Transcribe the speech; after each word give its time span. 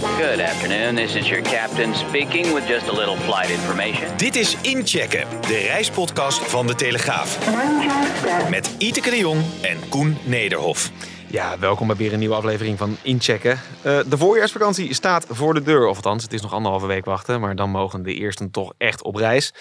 Good 0.00 0.40
afternoon, 0.40 0.96
this 0.96 1.14
is 1.14 1.28
your 1.28 1.42
captain 1.42 1.94
speaking 1.94 2.54
with 2.54 2.66
just 2.66 2.88
a 2.88 2.92
little 2.92 3.16
flight 3.16 3.50
information. 3.50 4.16
Dit 4.16 4.36
is 4.36 4.56
Inchecken, 4.60 5.26
de 5.40 5.56
reispodcast 5.56 6.38
van 6.38 6.66
De 6.66 6.74
Telegraaf. 6.74 7.38
Met 8.50 8.74
Iteke 8.78 9.10
de 9.10 9.18
Jong 9.18 9.42
en 9.62 9.88
Koen 9.88 10.16
Nederhof. 10.24 10.90
Ja, 11.26 11.58
welkom 11.58 11.86
bij 11.86 11.96
weer 11.96 12.12
een 12.12 12.18
nieuwe 12.18 12.34
aflevering 12.34 12.78
van 12.78 12.96
Inchecken. 13.02 13.60
Uh, 13.86 13.98
de 14.06 14.18
voorjaarsvakantie 14.18 14.94
staat 14.94 15.26
voor 15.28 15.54
de 15.54 15.62
deur. 15.62 15.86
Of 15.86 15.96
althans, 15.96 16.22
het 16.22 16.32
is 16.32 16.42
nog 16.42 16.52
anderhalve 16.52 16.86
week 16.86 17.04
wachten. 17.04 17.40
Maar 17.40 17.56
dan 17.56 17.70
mogen 17.70 18.02
de 18.02 18.14
eersten 18.14 18.50
toch 18.50 18.72
echt 18.78 19.02
op 19.02 19.14
reis. 19.14 19.52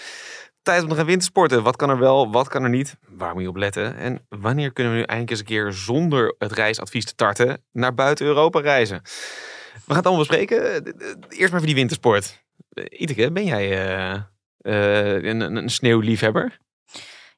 Tijd 0.62 0.84
om 0.84 0.90
te 0.90 0.96
gaan 0.96 1.06
wintersporten. 1.06 1.64
Wat 1.64 1.76
kan 1.76 1.90
er 1.90 2.00
wel, 2.00 2.32
wat 2.32 2.48
kan 2.48 2.64
er 2.64 2.70
niet? 2.70 2.96
Waar 3.08 3.34
moet 3.34 3.42
je 3.42 3.50
op 3.50 3.56
letten? 3.56 3.98
En 3.98 4.26
wanneer 4.30 4.74
kunnen 4.74 4.94
we 4.94 5.00
nu 5.00 5.06
eindelijk 5.06 5.30
eens 5.30 5.40
een 5.40 5.56
keer 5.56 5.72
zonder 5.72 6.36
het 6.38 6.52
reisadvies 6.52 7.06
te 7.06 7.16
tarten 7.16 7.64
naar 7.72 7.94
buiten 7.94 8.26
Europa 8.26 8.60
reizen? 8.60 9.02
We 9.90 9.96
gaan 9.96 10.04
het 10.04 10.06
allemaal 10.06 10.26
bespreken. 10.28 10.84
Eerst 11.30 11.40
maar 11.52 11.54
even 11.54 11.66
die 11.66 11.76
wintersport. 11.76 12.44
Iteke, 12.90 13.32
ben 13.32 13.46
jij 13.46 13.88
uh, 14.12 14.16
uh, 14.62 15.24
een, 15.30 15.56
een 15.56 15.70
sneeuwliefhebber? 15.70 16.58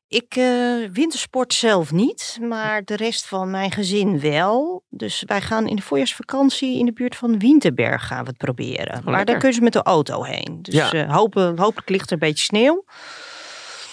Ik 0.08 0.36
uh, 0.36 0.90
wintersport 0.94 1.54
zelf 1.54 1.92
niet, 1.92 2.38
maar 2.42 2.84
de 2.84 2.96
rest 2.96 3.26
van 3.28 3.50
mijn 3.52 3.72
gezin 3.72 4.20
wel. 4.20 4.84
Dus 4.90 5.24
wij 5.26 5.42
gaan 5.42 5.68
in 5.68 5.76
de 5.76 5.82
voorjaarsvakantie 5.82 6.80
in 6.80 6.86
de 6.86 6.94
buurt 6.94 7.16
van 7.16 7.40
Winterberg 7.40 8.08
gaan 8.08 8.24
we 8.24 8.30
het 8.30 8.38
proberen. 8.38 8.98
Oh, 8.98 9.06
maar 9.06 9.26
daar 9.26 9.38
kunnen 9.38 9.54
ze 9.54 9.62
met 9.62 9.74
de 9.74 9.84
auto 9.84 10.24
heen. 10.24 10.60
Dus 10.62 10.74
Ja. 10.74 10.92
eh, 10.94 11.16
hopen, 11.16 11.60
hopelijk 11.60 11.90
ligt 11.90 12.08
er 12.08 12.14
een 12.14 12.20
beetje 12.20 12.44
sneeuw. 12.44 12.86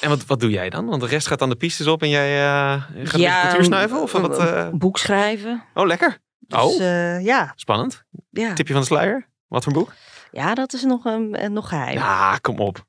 En 0.01 0.09
wat, 0.09 0.27
wat 0.27 0.41
doe 0.41 0.51
jij 0.51 0.71
dan? 0.71 0.87
Want 0.87 1.01
de 1.01 1.07
rest 1.09 1.27
gaat 1.27 1.39
dan 1.39 1.49
de 1.49 1.57
pistes 1.57 1.87
op 1.87 2.03
en 2.03 2.09
jij 2.09 2.39
uh, 2.43 2.83
gaat 3.05 3.21
Ja, 3.21 3.63
snuiven? 3.63 4.03
Of 4.03 4.13
wat? 4.13 4.39
eh? 4.39 4.69
Een 4.73 4.79
boek 4.79 4.99
schrijven. 4.99 5.63
Oh, 5.75 5.87
lekker. 5.87 6.19
Dus 6.49 6.63
oh, 6.63 6.81
eh, 6.81 7.25
ja, 7.25 7.53
spannend. 7.57 8.05
ja. 8.31 8.53
Tipje 8.53 8.73
van 8.73 8.83
de 8.83 8.89
sluier? 8.89 9.29
Wat 9.49 9.65
voor 9.65 9.73
boek? 9.73 9.93
ja, 10.31 10.55
dat 10.55 10.73
is 10.73 10.83
nog, 10.83 11.05
een, 11.05 11.35
eh, 11.35 11.49
nog 11.49 11.69
geheim. 11.69 11.97
Ja, 11.99 12.39
kom 12.41 12.59
op. 12.59 12.85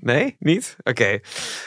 Nee, 0.00 0.36
niet? 0.38 0.76
Oké. 0.82 1.18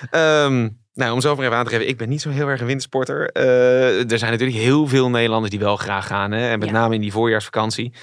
Ehm, 0.09 0.69
nou, 0.93 1.11
om 1.13 1.21
zelf 1.21 1.37
maar 1.37 1.45
even 1.45 1.57
aan 1.57 1.65
te 1.65 1.71
geven, 1.71 1.87
ik 1.87 1.97
ben 1.97 2.09
niet 2.09 2.21
zo 2.21 2.29
heel 2.29 2.47
erg 2.47 2.59
een 2.59 2.65
wintersporter. 2.65 3.29
Eh, 3.31 4.11
er 4.11 4.17
zijn 4.17 4.31
natuurlijk 4.31 4.59
heel 4.59 4.87
veel 4.87 5.09
Nederlanders 5.09 5.51
die 5.51 5.59
wel 5.59 5.75
graag 5.75 6.07
gaan. 6.07 6.31
Hè? 6.31 6.49
En 6.49 6.59
met 6.59 6.67
Ja. 6.67 6.73
name 6.73 6.95
in 6.95 7.01
die 7.01 7.11
voorjaarsvakantie. 7.11 7.93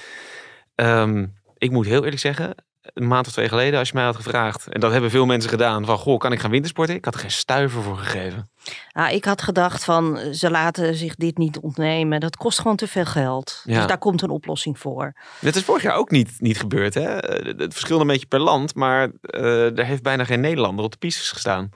Ehm, 0.75 1.25
ik 1.57 1.71
moet 1.71 1.85
heel 1.85 2.03
eerlijk 2.03 2.19
zeggen, 2.21 2.55
een 2.81 3.07
maand 3.07 3.27
of 3.27 3.33
twee 3.33 3.47
geleden, 3.49 3.79
als 3.79 3.87
je 3.89 3.95
mij 3.95 4.03
had 4.03 4.15
gevraagd, 4.15 4.67
en 4.67 4.79
dat 4.79 4.91
hebben 4.91 5.09
veel 5.09 5.25
mensen 5.25 5.49
gedaan, 5.49 5.85
van 5.85 5.97
goh, 5.97 6.19
kan 6.19 6.31
ik 6.31 6.39
gaan 6.39 6.51
wintersporten? 6.51 6.95
Ik 6.95 7.05
had 7.05 7.13
er 7.13 7.19
geen 7.19 7.31
stuiver 7.31 7.81
voor 7.81 7.97
gegeven. 7.97 8.49
Ah, 8.91 9.11
ik 9.11 9.25
had 9.25 9.41
gedacht 9.41 9.83
van, 9.83 10.17
eh, 10.17 10.31
ze 10.31 10.49
laten 10.51 10.95
zich 10.95 11.15
dit 11.15 11.37
niet 11.37 11.59
ontnemen. 11.59 12.19
Dat 12.19 12.37
kost 12.37 12.59
gewoon 12.59 12.75
te 12.75 12.87
veel 12.87 13.05
geld. 13.05 13.61
Ja. 13.63 13.77
Dus 13.77 13.87
daar 13.87 13.97
komt 13.97 14.21
een 14.21 14.29
oplossing 14.29 14.79
voor. 14.79 15.13
Dit 15.41 15.55
is 15.55 15.63
vorig 15.63 15.81
jaar 15.83 15.95
ook 15.95 16.11
niet, 16.11 16.31
niet 16.37 16.59
gebeurd. 16.59 16.93
Hè? 16.93 17.17
Eh, 17.19 17.57
Het 17.57 17.73
verschilde 17.73 18.01
een 18.01 18.07
beetje 18.07 18.25
per 18.27 18.39
land, 18.39 18.75
maar 18.75 19.11
eh 19.21 19.77
er 19.77 19.85
heeft 19.85 20.03
bijna 20.03 20.23
geen 20.23 20.39
Nederlander 20.41 20.85
op 20.85 20.91
de 20.91 20.97
pistes 20.97 21.31
gestaan. 21.31 21.69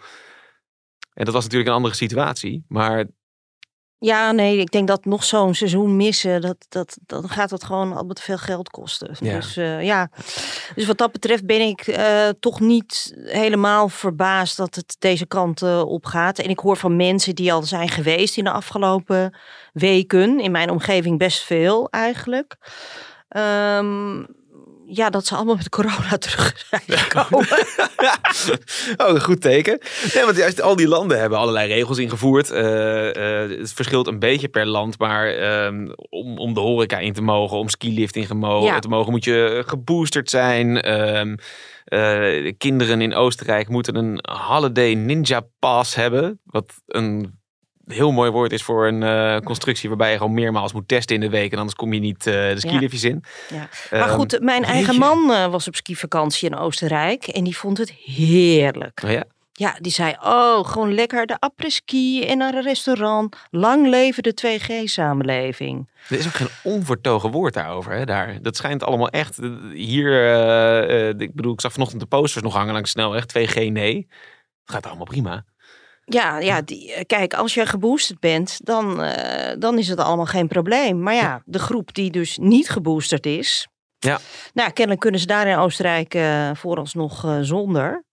En 1.14 1.26
dat 1.26 1.34
was 1.34 1.44
natuurlijk 1.44 1.70
een 1.70 1.76
andere 1.76 1.96
situatie. 1.96 2.66
Maar 2.68 3.06
Ja, 4.02 4.32
nee, 4.32 4.58
ik 4.58 4.72
denk 4.72 4.88
dat 4.88 5.06
nog 5.06 5.24
zo'n 5.24 5.54
seizoen 5.54 5.96
missen, 5.96 6.42
dat, 6.42 6.66
dat, 6.70 6.98
dan 7.06 7.30
gaat 7.30 7.50
het 7.50 7.64
gewoon 7.64 7.94
al 7.94 8.08
te 8.08 8.22
veel 8.22 8.38
geld 8.38 8.70
kosten. 8.70 9.16
Ja. 9.20 9.36
Dus 9.36 9.58
eh, 9.58 9.84
ja, 9.84 10.10
dus 10.76 10.86
wat 10.86 10.98
dat 10.98 11.12
betreft 11.12 11.46
ben 11.46 11.62
ik 11.62 11.82
eh, 11.88 12.30
toch 12.40 12.60
niet 12.60 13.14
helemaal 13.26 13.90
verbaasd 13.90 14.58
dat 14.58 14.76
het 14.76 14.96
deze 15.00 15.26
kant 15.26 15.62
eh, 15.62 15.82
op 15.82 16.06
gaat. 16.06 16.40
En 16.40 16.50
ik 16.50 16.60
hoor 16.60 16.78
van 16.78 16.96
mensen 16.96 17.36
die 17.36 17.54
al 17.54 17.64
zijn 17.64 17.90
geweest 17.90 18.38
in 18.38 18.44
de 18.44 18.52
afgelopen 18.52 19.38
weken, 19.74 20.40
in 20.40 20.52
mijn 20.52 20.70
omgeving 20.70 21.18
best 21.18 21.44
veel 21.44 21.90
eigenlijk. 21.90 22.58
Ehm, 23.30 24.24
ja, 24.92 25.10
dat 25.10 25.26
ze 25.26 25.36
allemaal 25.36 25.56
met 25.56 25.70
corona 25.70 26.18
terug 26.28 26.66
zijn 26.70 26.82
gekomen. 26.86 27.48
oh, 28.98 29.08
een 29.08 29.22
goed 29.22 29.42
teken. 29.42 29.80
Nee, 30.14 30.26
want 30.26 30.38
juist 30.38 30.62
al 30.62 30.76
die 30.76 30.88
landen 30.88 31.20
hebben 31.20 31.38
allerlei 31.38 31.74
regels 31.74 31.98
ingevoerd. 31.98 32.52
Eh, 32.52 33.44
eh, 33.44 33.50
het 33.60 33.74
verschilt 33.74 34.08
een 34.08 34.20
beetje 34.20 34.48
per 34.48 34.66
land, 34.66 35.00
maar 35.00 35.28
ehm, 35.28 35.90
om, 36.10 36.38
om 36.38 36.54
de 36.54 36.60
horeca 36.60 36.98
in 36.98 37.14
te 37.14 37.22
mogen, 37.22 37.58
om 37.58 37.68
mogen, 38.38 38.68
Ja. 38.68 38.80
te 38.80 38.88
mogen 38.88 39.12
moet 39.12 39.24
je 39.24 39.64
geboosterd 39.66 40.30
zijn. 40.30 40.82
Ehm, 40.82 41.36
eh, 41.86 42.00
de 42.44 42.56
kinderen 42.58 43.02
in 43.02 43.16
Oostenrijk 43.16 43.70
moeten 43.70 43.96
een 43.96 44.20
Holiday 44.22 44.94
Ninja 44.94 45.42
Pass 45.60 45.96
hebben. 45.96 46.40
Wat 46.44 46.74
een 46.88 47.39
heel 47.94 48.12
mooi 48.12 48.32
woord 48.32 48.52
is 48.52 48.64
voor 48.64 48.88
een 48.88 49.04
eh, 49.04 49.38
constructie 49.38 49.90
waarbij 49.90 50.12
je 50.12 50.18
gewoon 50.18 50.34
meermaals 50.34 50.74
moet 50.74 50.88
testen 50.88 51.16
in 51.16 51.22
de 51.22 51.30
week. 51.30 51.52
En 51.52 51.58
anders 51.58 51.76
kom 51.76 51.94
je 51.94 52.00
niet 52.00 52.28
eh, 52.28 52.34
de 52.34 52.60
skiliftjes 52.60 53.04
in. 53.04 53.24
Ja. 53.50 53.70
Maar 53.92 54.00
Ehm, 54.02 54.10
goed, 54.10 54.40
mijn 54.42 54.64
eigen 54.64 54.94
jeetje. 54.94 55.16
man 55.16 55.32
eh, 55.32 55.52
was 55.52 55.68
op 55.68 55.76
skivakantie 55.76 56.50
in 56.50 56.56
Oostenrijk 56.56 57.28
en 57.28 57.44
die 57.44 57.58
vond 57.58 57.78
het 57.78 57.92
heerlijk. 57.92 59.02
Oh 59.06 59.12
ja? 59.12 59.24
Ja, 59.52 59.76
die 59.80 59.92
zei, 59.92 60.16
oh, 60.24 60.68
gewoon 60.68 60.94
lekker 60.94 61.26
de 61.26 61.38
en 62.28 62.38
naar 62.38 62.54
een 62.54 62.64
restaurant. 62.64 63.36
Lang 63.50 63.88
leven 63.88 64.24
de 64.24 64.34
2G-samenleving. 64.34 65.90
Er 66.10 66.18
is 66.18 66.26
ook 66.28 66.34
geen 66.34 66.48
onvertogen 66.64 67.32
woord 67.32 67.54
daarover. 67.54 67.92
Hè, 67.92 68.06
daar. 68.06 68.42
Dat 68.42 68.56
schijnt 68.56 68.84
allemaal 68.84 69.10
echt. 69.10 69.40
Hier, 69.74 70.24
ik 71.22 71.34
bedoel, 71.34 71.54
ik 71.54 71.62
zag 71.62 71.72
vanochtend 71.72 72.02
de 72.02 72.08
posters 72.08 72.44
nog 72.44 72.54
hangen 72.54 72.74
langs 72.74 72.94
de 72.94 73.00
snelweg. 73.00 73.26
2G 73.26 73.72
nee. 73.72 74.08
Het 74.64 74.72
gaat 74.72 74.86
allemaal 74.86 75.06
prima. 75.06 75.46
Ja, 76.10 76.40
ja 76.40 76.62
die, 76.62 76.94
eh, 76.94 77.04
kijk, 77.06 77.34
als 77.34 77.54
je 77.54 77.66
geboosterd 77.66 78.20
bent, 78.20 78.60
dan, 78.64 79.04
eh, 79.04 79.56
dan 79.60 79.78
is 79.78 79.88
het 79.88 80.00
allemaal 80.00 80.26
geen 80.26 80.48
probleem. 80.48 81.02
Maar 81.02 81.14
ja, 81.14 81.42
de 81.46 81.60
groep 81.60 81.94
die 81.94 82.12
dus 82.12 82.38
niet 82.38 82.70
geboosterd 82.70 83.26
is... 83.26 83.68
Ja. 84.00 84.20
Nou, 84.54 84.72
kennelijk 84.72 85.02
kunnen 85.02 85.20
ze 85.20 85.26
daar 85.26 85.48
in 85.48 85.58
Oostenrijk 85.58 86.14
eh, 86.14 86.50
vooralsnog 86.54 87.38
zonder. 87.42 88.04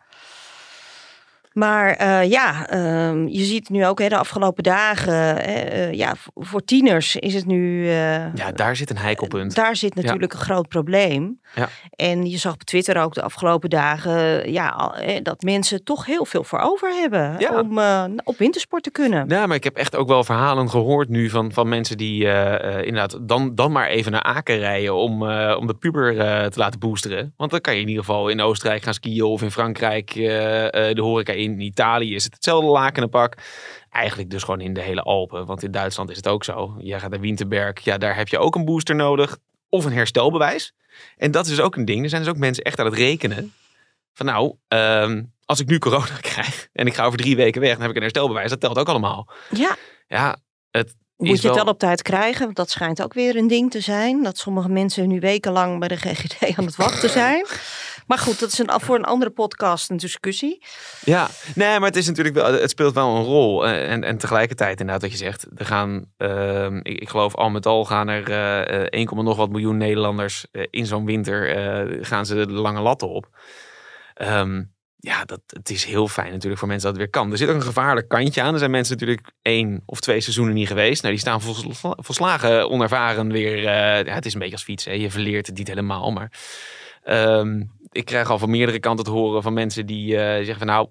Maar 1.56 1.90
eh, 1.90 2.30
ja, 2.30 2.68
ehm, 2.68 3.26
je 3.26 3.44
ziet 3.44 3.68
nu 3.68 3.86
ook 3.86 3.98
hè, 3.98 4.08
de 4.08 4.16
afgelopen 4.16 4.62
dagen, 4.62 5.38
eh, 5.42 5.84
eh, 5.84 5.92
ja, 5.92 6.14
voor 6.34 6.64
tieners 6.64 7.16
is 7.16 7.34
het 7.34 7.46
nu 7.46 7.88
eh, 7.88 8.34
Ja, 8.34 8.52
daar 8.54 8.76
zit 8.76 8.90
een 8.90 8.98
heikelpunt. 8.98 9.54
Daar 9.54 9.76
zit 9.76 9.94
natuurlijk 9.94 10.32
een 10.32 10.38
groot 10.38 10.68
probleem. 10.68 11.40
Ja. 11.54 11.68
En 11.90 12.26
je 12.26 12.36
zag 12.36 12.52
op 12.52 12.62
Twitter 12.62 13.02
ook 13.02 13.14
de 13.14 13.22
afgelopen 13.22 13.70
dagen 13.70 14.52
ja, 14.52 14.94
dat 15.22 15.42
mensen 15.42 15.84
toch 15.84 16.06
heel 16.06 16.24
veel 16.24 16.44
voor 16.44 16.58
over 16.58 16.90
hebben 16.90 17.34
Ja. 17.38 17.60
om 17.60 17.78
op 18.24 18.38
wintersport 18.38 18.82
te 18.82 18.90
kunnen. 18.90 19.28
Ja, 19.28 19.46
maar 19.46 19.56
ik 19.56 19.64
heb 19.64 19.76
echt 19.76 19.96
ook 19.96 20.08
wel 20.08 20.24
verhalen 20.24 20.70
gehoord 20.70 21.08
nu 21.08 21.30
van, 21.30 21.52
van 21.52 21.68
mensen 21.68 21.96
die 21.96 22.24
inderdaad 22.82 23.18
dan, 23.28 23.54
dan 23.54 23.72
maar 23.72 23.88
even 23.88 24.12
naar 24.12 24.22
Aken 24.22 24.58
rijden 24.58 24.94
om, 24.94 25.22
om 25.56 25.66
de 25.66 25.74
puber 25.78 26.14
te 26.50 26.58
laten 26.58 26.80
boosteren. 26.80 27.32
Want 27.36 27.50
dan 27.50 27.60
kan 27.60 27.74
je 27.74 27.80
in 27.80 27.88
ieder 27.88 28.04
geval 28.04 28.28
in 28.28 28.40
Oostenrijk 28.40 28.82
gaan 28.82 28.94
skiën 28.94 29.22
of 29.22 29.42
in 29.42 29.50
Frankrijk 29.50 30.12
de 30.14 31.00
horeca 31.00 31.32
in. 31.32 31.45
In 31.52 31.60
Italië 31.60 32.14
is 32.14 32.24
het 32.24 32.34
hetzelfde 32.34 32.70
lakenenpak. 32.70 33.34
Eigenlijk 33.90 34.30
dus 34.30 34.42
gewoon 34.42 34.60
in 34.60 34.72
de 34.74 34.80
hele 34.82 35.02
Alpen. 35.02 35.46
Want 35.46 35.62
in 35.62 35.70
Duitsland 35.70 36.10
is 36.10 36.16
het 36.16 36.28
ook 36.28 36.44
zo. 36.44 36.74
Jij 36.78 37.00
gaat 37.00 37.10
naar 37.10 37.20
Winterberg. 37.20 37.80
Ja, 37.84 37.98
daar 37.98 38.16
heb 38.16 38.28
je 38.28 38.38
ook 38.38 38.54
een 38.54 38.64
booster 38.64 38.94
nodig. 38.94 39.38
Of 39.68 39.84
een 39.84 39.92
herstelbewijs. 39.92 40.72
En 41.16 41.30
dat 41.30 41.44
is 41.44 41.50
dus 41.50 41.60
ook 41.60 41.76
een 41.76 41.84
ding. 41.84 42.02
Er 42.02 42.08
zijn 42.08 42.22
dus 42.22 42.30
ook 42.30 42.36
mensen 42.38 42.64
echt 42.64 42.78
aan 42.78 42.86
het 42.86 42.94
rekenen. 42.94 43.52
Van 44.12 44.26
nou, 44.26 44.54
ehm, 44.68 45.22
als 45.44 45.60
ik 45.60 45.66
nu 45.66 45.78
corona 45.78 46.16
krijg 46.32 46.68
en 46.72 46.86
ik 46.86 46.94
ga 46.94 47.04
over 47.04 47.18
drie 47.18 47.36
weken 47.36 47.60
weg, 47.60 47.70
dan 47.72 47.80
heb 47.80 47.90
ik 47.90 47.96
een 47.96 48.02
herstelbewijs. 48.02 48.50
Dat 48.50 48.60
telt 48.60 48.78
ook 48.78 48.88
allemaal. 48.88 49.28
Ja, 49.50 49.76
Ja, 50.08 50.36
het 50.70 50.94
moet 51.16 51.26
je 51.28 51.32
het 51.34 51.42
wel- 51.42 51.54
wel 51.54 51.64
op 51.72 51.78
tijd 51.78 52.02
krijgen? 52.02 52.44
Want 52.44 52.56
dat 52.56 52.70
schijnt 52.70 53.02
ook 53.02 53.14
weer 53.14 53.36
een 53.36 53.48
ding 53.48 53.70
te 53.70 53.80
zijn. 53.80 54.22
Dat 54.22 54.38
sommige 54.38 54.68
mensen 54.68 55.08
nu 55.08 55.20
wekenlang 55.20 55.78
bij 55.78 55.88
de 55.88 55.96
GGD 55.96 56.56
aan 56.58 56.64
het 56.64 56.76
wachten 56.76 57.10
zijn. 57.10 57.46
Maar 58.06 58.18
goed, 58.18 58.40
dat 58.40 58.52
is 58.52 58.58
een, 58.58 58.70
voor 58.80 58.96
een 58.96 59.04
andere 59.04 59.30
podcast 59.30 59.90
een 59.90 59.96
discussie. 59.96 60.64
Ja, 61.04 61.28
nee, 61.54 61.78
maar 61.78 61.88
het 61.88 61.96
is 61.96 62.06
natuurlijk 62.06 62.34
wel, 62.36 62.52
het 62.52 62.70
speelt 62.70 62.94
wel 62.94 63.16
een 63.16 63.22
rol. 63.24 63.66
Eh, 63.66 63.90
En, 63.92 64.04
en 64.04 64.18
tegelijkertijd, 64.18 64.80
inderdaad, 64.80 65.02
wat 65.02 65.10
je 65.10 65.16
zegt, 65.24 65.46
er 65.56 65.66
gaan, 65.66 66.04
ehm, 66.16 66.76
ik, 66.82 67.00
ik 67.00 67.08
geloof 67.08 67.34
al 67.34 67.50
met 67.50 67.66
al 67.66 67.84
gaan 67.84 68.08
er 68.08 68.30
eh, 68.30 68.80
eh, 68.82 68.86
1, 68.90 69.24
nog 69.24 69.36
wat 69.36 69.50
miljoen 69.50 69.76
Nederlanders 69.76 70.46
eh, 70.52 70.62
in 70.70 70.86
zo'n 70.86 71.04
winter 71.04 71.34
gaan 72.04 72.26
ze 72.26 72.34
de 72.34 72.52
lange 72.52 72.80
latten 72.80 73.08
op. 73.08 73.28
Ehm, 74.14 74.62
ja, 74.96 75.24
dat, 75.24 75.40
het 75.46 75.70
is 75.70 75.84
heel 75.84 76.08
fijn 76.08 76.30
natuurlijk 76.32 76.58
voor 76.58 76.68
mensen 76.68 76.86
dat 76.92 76.96
het 77.00 77.10
weer 77.10 77.22
kan. 77.22 77.32
Er 77.32 77.38
zit 77.38 77.48
ook 77.48 77.54
een 77.54 77.62
gevaarlijk 77.62 78.08
kantje 78.08 78.42
aan. 78.42 78.52
Er 78.52 78.58
zijn 78.58 78.70
mensen 78.70 78.94
natuurlijk 78.96 79.30
één 79.42 79.82
of 79.86 80.00
twee 80.00 80.20
seizoenen 80.20 80.54
niet 80.54 80.68
geweest. 80.68 81.02
Nou, 81.02 81.14
die 81.14 81.22
staan 81.22 81.40
volsla- 81.40 81.96
volslagen 81.96 82.70
onervaren 82.70 83.32
weer. 83.32 83.62
ja, 83.62 84.02
het 84.14 84.26
is 84.26 84.32
een 84.32 84.38
beetje 84.38 84.54
als 84.54 84.64
fietsen. 84.64 85.00
Je 85.00 85.10
verleert 85.10 85.46
het 85.46 85.56
niet 85.58 85.68
helemaal. 85.68 86.10
Maar 86.12 86.32
ehm, 87.02 87.62
ik 87.90 88.04
krijg 88.04 88.30
al 88.30 88.38
van 88.38 88.50
meerdere 88.50 88.80
kanten 88.80 89.04
te 89.04 89.10
horen 89.10 89.42
van 89.42 89.52
mensen 89.52 89.86
die 89.86 90.16
eh, 90.16 90.34
zeggen 90.36 90.58
van 90.58 90.66
nou... 90.66 90.88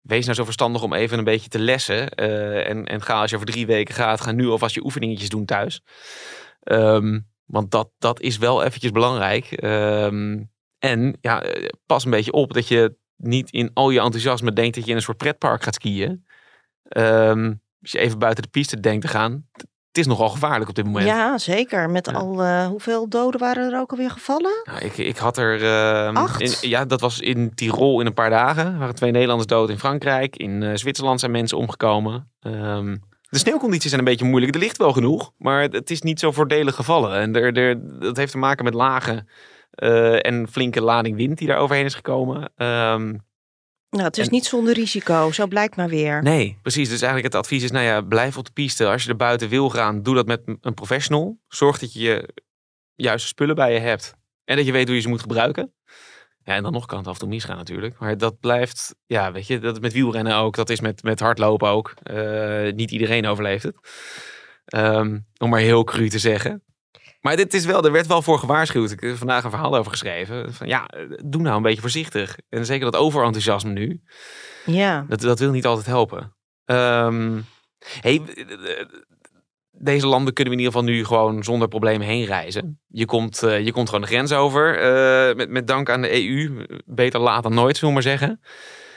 Wees 0.00 0.24
nou 0.24 0.36
zo 0.36 0.44
verstandig 0.44 0.82
om 0.82 0.92
even 0.92 1.18
een 1.18 1.24
beetje 1.24 1.48
te 1.48 1.58
lessen. 1.58 2.08
eh, 2.08 2.68
en, 2.68 2.84
en 2.84 3.02
ga 3.02 3.20
als 3.20 3.30
je 3.30 3.36
over 3.36 3.48
drie 3.48 3.66
weken 3.66 3.94
gaat, 3.94 4.20
ga 4.20 4.32
nu 4.32 4.48
alvast 4.48 4.74
je 4.74 4.84
oefeningetjes 4.84 5.28
doen 5.28 5.44
thuis. 5.44 5.82
Ehm, 6.62 7.20
want 7.44 7.70
dat, 7.70 7.90
dat 7.98 8.20
is 8.20 8.38
wel 8.38 8.64
eventjes 8.64 8.90
belangrijk. 8.90 9.44
Ehm, 9.44 10.42
en 10.78 11.18
ja, 11.20 11.42
eh, 11.42 11.68
pas 11.86 12.04
een 12.04 12.10
beetje 12.10 12.32
op 12.32 12.52
dat 12.52 12.68
je 12.68 12.96
niet 13.16 13.50
in 13.50 13.70
al 13.74 13.90
je 13.90 14.00
enthousiasme 14.00 14.52
denkt 14.52 14.74
dat 14.74 14.84
je 14.84 14.90
in 14.90 14.96
een 14.96 15.02
soort 15.02 15.16
pretpark 15.16 15.62
gaat 15.62 15.74
skiën. 15.74 16.26
Ehm, 16.82 17.54
als 17.80 17.92
je 17.92 17.98
even 17.98 18.18
buiten 18.18 18.42
de 18.42 18.50
piste 18.50 18.80
denkt 18.80 19.02
te 19.02 19.08
gaan. 19.08 19.48
Het 19.98 20.06
is 20.06 20.12
nogal 20.12 20.28
gevaarlijk 20.28 20.68
op 20.68 20.74
dit 20.76 20.84
moment. 20.84 21.04
Ja, 21.06 21.38
zeker. 21.38 21.90
Met 21.90 22.06
Ja. 22.06 22.12
al 22.12 22.42
eh, 22.42 22.66
hoeveel 22.66 23.08
doden 23.08 23.40
waren 23.40 23.72
er 23.72 23.80
ook 23.80 23.90
alweer 23.90 24.10
gevallen? 24.10 24.50
Nou, 24.64 24.78
ik, 24.84 24.98
ik 24.98 25.16
had 25.16 25.36
er. 25.38 25.64
ehm, 25.64 26.16
Acht? 26.16 26.40
in- 26.40 26.68
ja, 26.68 26.84
dat 26.84 27.00
was 27.00 27.20
in 27.20 27.54
Tirol 27.54 28.00
in 28.00 28.06
een 28.06 28.14
paar 28.14 28.30
dagen. 28.30 28.66
Er 28.72 28.78
waren 28.78 28.94
twee 28.94 29.10
Nederlanders 29.10 29.48
dood 29.48 29.70
in 29.70 29.78
Frankrijk. 29.78 30.36
In 30.36 30.62
eh, 30.62 30.70
Zwitserland 30.74 31.20
zijn 31.20 31.32
mensen 31.32 31.58
omgekomen. 31.58 32.30
Ehm, 32.40 32.96
de 33.30 33.38
sneeuwcondities 33.38 33.88
zijn 33.88 34.00
een 34.00 34.06
beetje 34.10 34.24
moeilijk. 34.24 34.54
Er 34.54 34.60
ligt 34.60 34.76
wel 34.76 34.92
genoeg, 34.92 35.32
maar 35.38 35.62
het, 35.62 35.72
het 35.72 35.90
is 35.90 36.02
niet 36.02 36.20
zo 36.20 36.32
voordelig 36.32 36.74
gevallen. 36.74 37.14
En 37.20 37.36
er, 37.36 37.56
er, 37.56 38.00
dat 38.00 38.16
heeft 38.16 38.32
te 38.32 38.38
maken 38.38 38.64
met 38.64 38.74
lage 38.74 39.24
eh, 39.70 40.26
en 40.26 40.48
flinke 40.50 40.82
lading 40.82 41.16
wind 41.16 41.38
die 41.38 41.48
daar 41.48 41.58
overheen 41.58 41.84
is 41.84 41.94
gekomen. 41.94 42.52
Ehm, 42.56 43.14
Nou, 43.90 44.04
het 44.04 44.18
is 44.18 44.26
En- 44.26 44.32
niet 44.32 44.44
zonder 44.44 44.74
risico. 44.74 45.32
Zo 45.32 45.46
blijkt 45.46 45.76
maar 45.76 45.88
weer. 45.88 46.22
Nee, 46.22 46.58
precies. 46.62 46.88
Dus 46.88 47.00
eigenlijk 47.02 47.32
het 47.32 47.42
advies 47.42 47.62
is, 47.62 47.70
nou 47.70 47.84
ja, 47.84 48.00
blijf 48.00 48.36
op 48.36 48.44
de 48.44 48.52
piste. 48.52 48.86
Als 48.86 49.02
je 49.02 49.08
er 49.08 49.16
buiten 49.16 49.48
wil 49.48 49.70
gaan, 49.70 50.02
doe 50.02 50.14
dat 50.14 50.26
met 50.26 50.42
een 50.60 50.74
professional. 50.74 51.38
Zorg 51.48 51.78
dat 51.78 51.92
je 51.92 52.00
je 52.00 52.28
juiste 52.94 53.28
spullen 53.28 53.54
bij 53.54 53.72
je 53.72 53.78
hebt. 53.78 54.14
En 54.44 54.56
dat 54.56 54.66
je 54.66 54.72
weet 54.72 54.86
hoe 54.86 54.96
je 54.96 55.02
ze 55.02 55.08
moet 55.08 55.20
gebruiken. 55.20 55.72
Ja, 56.44 56.54
en 56.54 56.62
dan 56.62 56.72
nog 56.72 56.86
kan 56.86 56.98
het 56.98 57.06
af 57.06 57.12
en 57.12 57.18
toe 57.20 57.28
misgaan 57.28 57.56
natuurlijk. 57.56 57.98
Maar 57.98 58.18
dat 58.18 58.40
blijft, 58.40 58.94
ja, 59.06 59.32
weet 59.32 59.46
je, 59.46 59.58
dat 59.58 59.74
is 59.74 59.80
met 59.80 59.92
wielrennen 59.92 60.36
ook. 60.36 60.56
Dat 60.56 60.70
is 60.70 60.80
met, 60.80 61.02
met 61.02 61.20
hardlopen 61.20 61.68
ook. 61.68 61.94
Eh, 62.02 62.72
niet 62.72 62.90
iedereen 62.90 63.26
overleeft 63.26 63.62
het. 63.62 63.76
Ehm, 64.64 65.18
om 65.38 65.50
maar 65.50 65.60
heel 65.60 65.84
cru 65.84 66.08
te 66.08 66.18
zeggen. 66.18 66.62
Maar 67.20 67.36
dit 67.36 67.54
is 67.54 67.64
wel, 67.64 67.84
er 67.84 67.92
werd 67.92 68.06
wel 68.06 68.22
voor 68.22 68.38
gewaarschuwd. 68.38 68.90
Ik 68.90 69.00
heb 69.00 69.16
vandaag 69.16 69.44
een 69.44 69.50
verhaal 69.50 69.76
over 69.76 69.90
geschreven. 69.90 70.54
Van 70.54 70.68
ja, 70.68 70.88
doe 71.24 71.42
nou 71.42 71.56
een 71.56 71.62
beetje 71.62 71.80
voorzichtig. 71.80 72.36
En 72.48 72.66
zeker 72.66 72.90
dat 72.90 73.00
overenthousiasme 73.00 73.70
nu. 73.72 74.02
Ja. 74.66 75.04
Dat, 75.08 75.20
dat 75.20 75.38
wil 75.38 75.50
niet 75.50 75.66
altijd 75.66 75.86
helpen. 75.86 76.34
Ehm, 76.64 77.38
hey, 78.00 78.22
deze 79.70 80.06
landen 80.06 80.34
kunnen 80.34 80.54
we 80.54 80.60
in 80.60 80.66
ieder 80.66 80.80
geval 80.80 80.94
nu 80.94 81.04
gewoon 81.04 81.44
zonder 81.44 81.68
problemen 81.68 82.06
heen 82.06 82.24
reizen. 82.24 82.80
Je 82.86 83.04
komt, 83.04 83.42
eh, 83.42 83.64
je 83.64 83.72
komt 83.72 83.86
gewoon 83.88 84.00
de 84.00 84.06
grens 84.10 84.32
over. 84.32 84.78
eh, 84.78 85.36
met, 85.36 85.50
met 85.50 85.66
dank 85.66 85.90
aan 85.90 86.02
de 86.02 86.12
EU. 86.28 86.66
Beter 86.84 87.20
laat 87.20 87.42
dan 87.42 87.54
nooit, 87.54 87.76
zullen 87.76 87.94
we 87.94 88.00
maar 88.02 88.10
zeggen. 88.18 88.40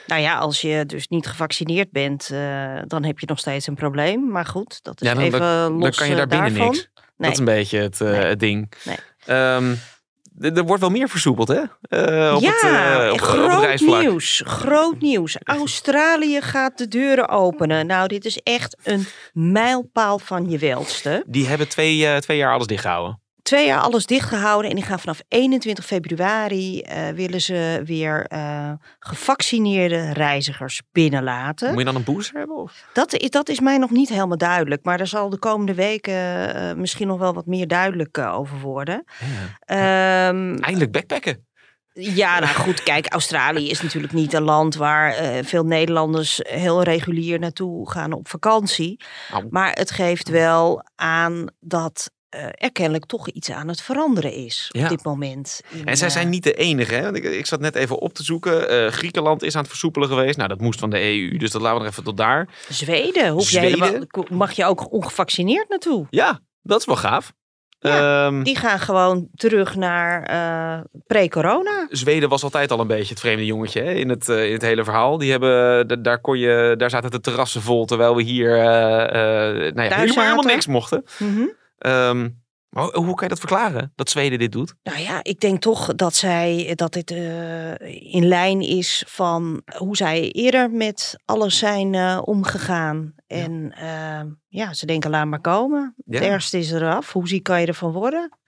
Nou 0.06 0.20
ja, 0.22 0.38
als 0.38 0.60
je 0.60 0.86
dus 0.86 1.08
niet 1.08 1.26
gevaccineerd 1.26 1.90
bent, 1.90 2.30
eh, 2.32 2.78
dan 2.86 3.04
heb 3.04 3.18
je 3.18 3.26
nog 3.26 3.38
steeds 3.38 3.66
een 3.66 3.74
probleem. 3.74 4.28
Maar 4.30 4.46
goed, 4.46 4.82
dat 4.82 5.00
is 5.00 5.08
Ja, 5.08 5.14
dan- 5.14 5.22
even 5.22 5.40
Dan 5.40 5.78
los 5.78 5.96
kan 5.96 6.08
je 6.08 6.14
daar 6.16 6.26
binnen 6.26 6.52
niks. 6.52 6.90
Nee. 7.22 7.30
Dat 7.30 7.40
is 7.40 7.46
een 7.46 7.54
beetje 7.54 7.78
het, 7.78 8.00
eh, 8.00 8.10
Nee. 8.10 8.24
het 8.24 8.40
ding. 8.40 8.72
Nee. 8.84 8.96
Ehm, 9.26 9.74
er 10.40 10.64
wordt 10.64 10.80
wel 10.80 10.90
meer 10.90 11.08
versoepeld, 11.08 11.48
hè? 11.48 11.60
Eh, 11.80 12.34
op 12.34 12.42
ja, 12.42 12.50
het, 12.50 12.62
eh, 12.62 13.06
op, 13.06 13.12
op 13.12 13.18
het 13.18 13.28
groot 13.28 13.80
nieuws. 13.80 14.42
Groot 14.44 15.00
nieuws. 15.00 15.36
Australië 15.44 16.40
gaat 16.40 16.78
de 16.78 16.88
deuren 16.88 17.28
openen. 17.28 17.86
Nou, 17.86 18.08
dit 18.08 18.24
is 18.24 18.38
echt 18.38 18.76
een 18.82 19.06
mijlpaal 19.32 20.18
van 20.18 20.50
je 20.50 20.58
welste. 20.58 21.24
Die 21.26 21.46
hebben 21.46 21.68
twee, 21.68 22.20
twee 22.20 22.36
jaar 22.36 22.52
alles 22.52 22.66
dichtgehouden. 22.66 23.21
Twee 23.52 23.66
jaar 23.66 23.80
alles 23.80 24.06
dichtgehouden 24.06 24.70
en 24.70 24.76
die 24.76 24.84
gaan 24.84 24.98
vanaf 25.00 25.22
21 25.28 25.84
februari 25.84 26.80
eh, 26.80 27.08
willen 27.08 27.40
ze 27.40 27.82
weer 27.84 28.26
eh, 28.26 28.72
gevaccineerde 28.98 30.12
reizigers 30.12 30.82
binnenlaten. 30.92 31.68
Moet 31.70 31.78
je 31.78 31.84
dan 31.84 31.94
een 31.94 32.04
booster 32.04 32.38
hebben? 32.38 32.56
Of? 32.56 32.84
Dat, 32.92 33.12
is- 33.12 33.30
dat 33.30 33.48
is 33.48 33.60
mij 33.60 33.78
nog 33.78 33.90
niet 33.90 34.08
helemaal 34.08 34.36
duidelijk, 34.36 34.84
maar 34.84 34.98
daar 34.98 35.06
zal 35.06 35.30
de 35.30 35.38
komende 35.38 35.74
weken 35.74 36.14
eh, 36.54 36.74
misschien 36.74 37.06
nog 37.06 37.18
wel 37.18 37.34
wat 37.34 37.46
meer 37.46 37.66
duidelijk 37.68 38.18
over 38.18 38.58
worden. 38.58 39.04
Ehm, 39.64 40.54
Eindelijk 40.56 40.92
backpacken. 40.92 41.46
ja, 41.92 42.38
nou 42.38 42.54
goed, 42.54 42.82
kijk, 42.82 43.12
Australië 43.12 43.70
is 43.70 43.82
natuurlijk 43.82 44.12
niet 44.12 44.32
een 44.32 44.42
land 44.42 44.74
waar 44.74 45.14
veel 45.44 45.64
Nederlanders 45.64 46.40
heel 46.42 46.82
regulier 46.82 47.38
naartoe 47.38 47.90
gaan 47.90 48.12
op 48.12 48.28
vakantie. 48.28 49.00
Maar 49.50 49.72
het 49.72 49.90
geeft 49.90 50.28
wel 50.28 50.84
aan 50.94 51.46
dat 51.60 52.10
eh, 52.32 52.44
er 52.66 52.72
kennelijk 52.72 53.04
toch 53.06 53.28
iets 53.28 53.50
aan 53.50 53.68
het 53.68 53.80
veranderen 53.82 54.32
is 54.32 54.68
Ja. 54.72 54.82
op 54.82 54.88
dit 54.88 55.04
moment. 55.04 55.60
in, 55.70 55.84
En 55.86 55.96
zij 55.96 56.06
eh, 56.08 56.12
zijn 56.14 56.28
niet 56.28 56.42
de 56.44 56.54
enige. 56.54 56.94
Hè? 56.94 57.14
Ik, 57.14 57.24
ik 57.24 57.46
zat 57.46 57.60
net 57.60 57.74
even 57.74 57.98
op 57.98 58.14
te 58.14 58.22
zoeken. 58.24 58.68
Eh, 58.68 58.86
Griekenland 58.92 59.42
is 59.42 59.54
aan 59.54 59.60
het 59.60 59.70
versoepelen 59.70 60.08
geweest. 60.08 60.36
Nou, 60.36 60.48
dat 60.48 60.60
moest 60.60 60.78
van 60.80 60.90
de 60.90 61.00
EU. 61.02 61.36
Dus 61.38 61.50
dat 61.50 61.60
laten 61.62 61.76
we 61.78 61.82
nog 61.84 61.92
even 61.92 62.04
tot 62.04 62.16
daar. 62.16 62.48
Zweden, 62.68 63.28
hoef 63.28 63.50
je 63.50 63.58
Zweden? 63.58 63.82
helemaal, 63.84 64.24
mag 64.30 64.52
je 64.52 64.64
ook 64.64 64.92
ongevaccineerd 64.92 65.68
naartoe? 65.68 66.06
Ja, 66.10 66.40
dat 66.62 66.80
is 66.80 66.86
wel 66.86 66.96
gaaf. 66.96 67.32
Ja, 67.78 68.26
Ehm, 68.26 68.42
Die 68.42 68.56
gaan 68.56 68.78
gewoon 68.78 69.28
terug 69.34 69.76
naar 69.76 70.22
pre-corona. 71.06 71.86
Zweden 71.90 72.28
was 72.28 72.42
altijd 72.42 72.70
al 72.70 72.80
een 72.80 72.86
beetje 72.86 73.08
het 73.10 73.20
vreemde 73.20 73.46
jongetje 73.46 73.82
hè, 73.82 73.92
in, 73.92 74.08
het, 74.08 74.28
in 74.28 74.52
het 74.52 74.62
hele 74.62 74.84
verhaal. 74.84 75.18
Die 75.18 75.30
hebben, 75.30 75.88
da- 75.88 75.96
daar, 75.96 76.20
kon 76.20 76.38
je, 76.38 76.74
daar 76.78 76.90
zaten 76.90 77.10
de 77.10 77.20
terrassen 77.20 77.62
vol, 77.62 77.84
terwijl 77.84 78.16
we 78.16 78.22
hier, 78.22 78.48
nou 79.74 79.82
ja, 79.82 79.96
helemaal 79.98 80.42
niks 80.42 80.66
mochten. 80.66 81.04
Mhm. 81.18 81.42
Ehm, 81.82 82.28
maar 82.68 82.84
hoe, 82.84 82.96
hoe 82.96 83.14
kan 83.14 83.22
je 83.22 83.28
dat 83.28 83.38
verklaren, 83.38 83.92
dat 83.94 84.10
Zweden 84.10 84.38
dit 84.38 84.52
doet? 84.52 84.74
Nou 84.82 84.98
ja, 84.98 85.20
ik 85.22 85.40
denk 85.40 85.60
toch 85.60 85.94
dat 85.94 86.14
zij 86.14 86.72
dat 86.74 86.92
dit 86.92 87.10
eh, 87.10 88.14
in 88.14 88.26
lijn 88.28 88.60
is 88.60 89.04
van 89.06 89.62
hoe 89.76 89.96
zij 89.96 90.30
eerder 90.30 90.70
met 90.70 91.16
alles 91.24 91.58
zijn 91.58 91.94
eh, 91.94 92.18
omgegaan. 92.24 93.14
En 93.26 93.72
eh, 93.76 94.20
ja, 94.48 94.72
ze 94.74 94.86
denken 94.86 95.10
laat 95.10 95.26
maar 95.26 95.40
komen. 95.40 95.94
Ja. 96.06 96.18
Het 96.18 96.28
ergste 96.28 96.58
is 96.58 96.72
eraf. 96.72 97.12
Hoe 97.12 97.28
ziek 97.28 97.42
kan 97.42 97.60
je 97.60 97.66
ervan 97.66 97.92
worden? 97.92 98.38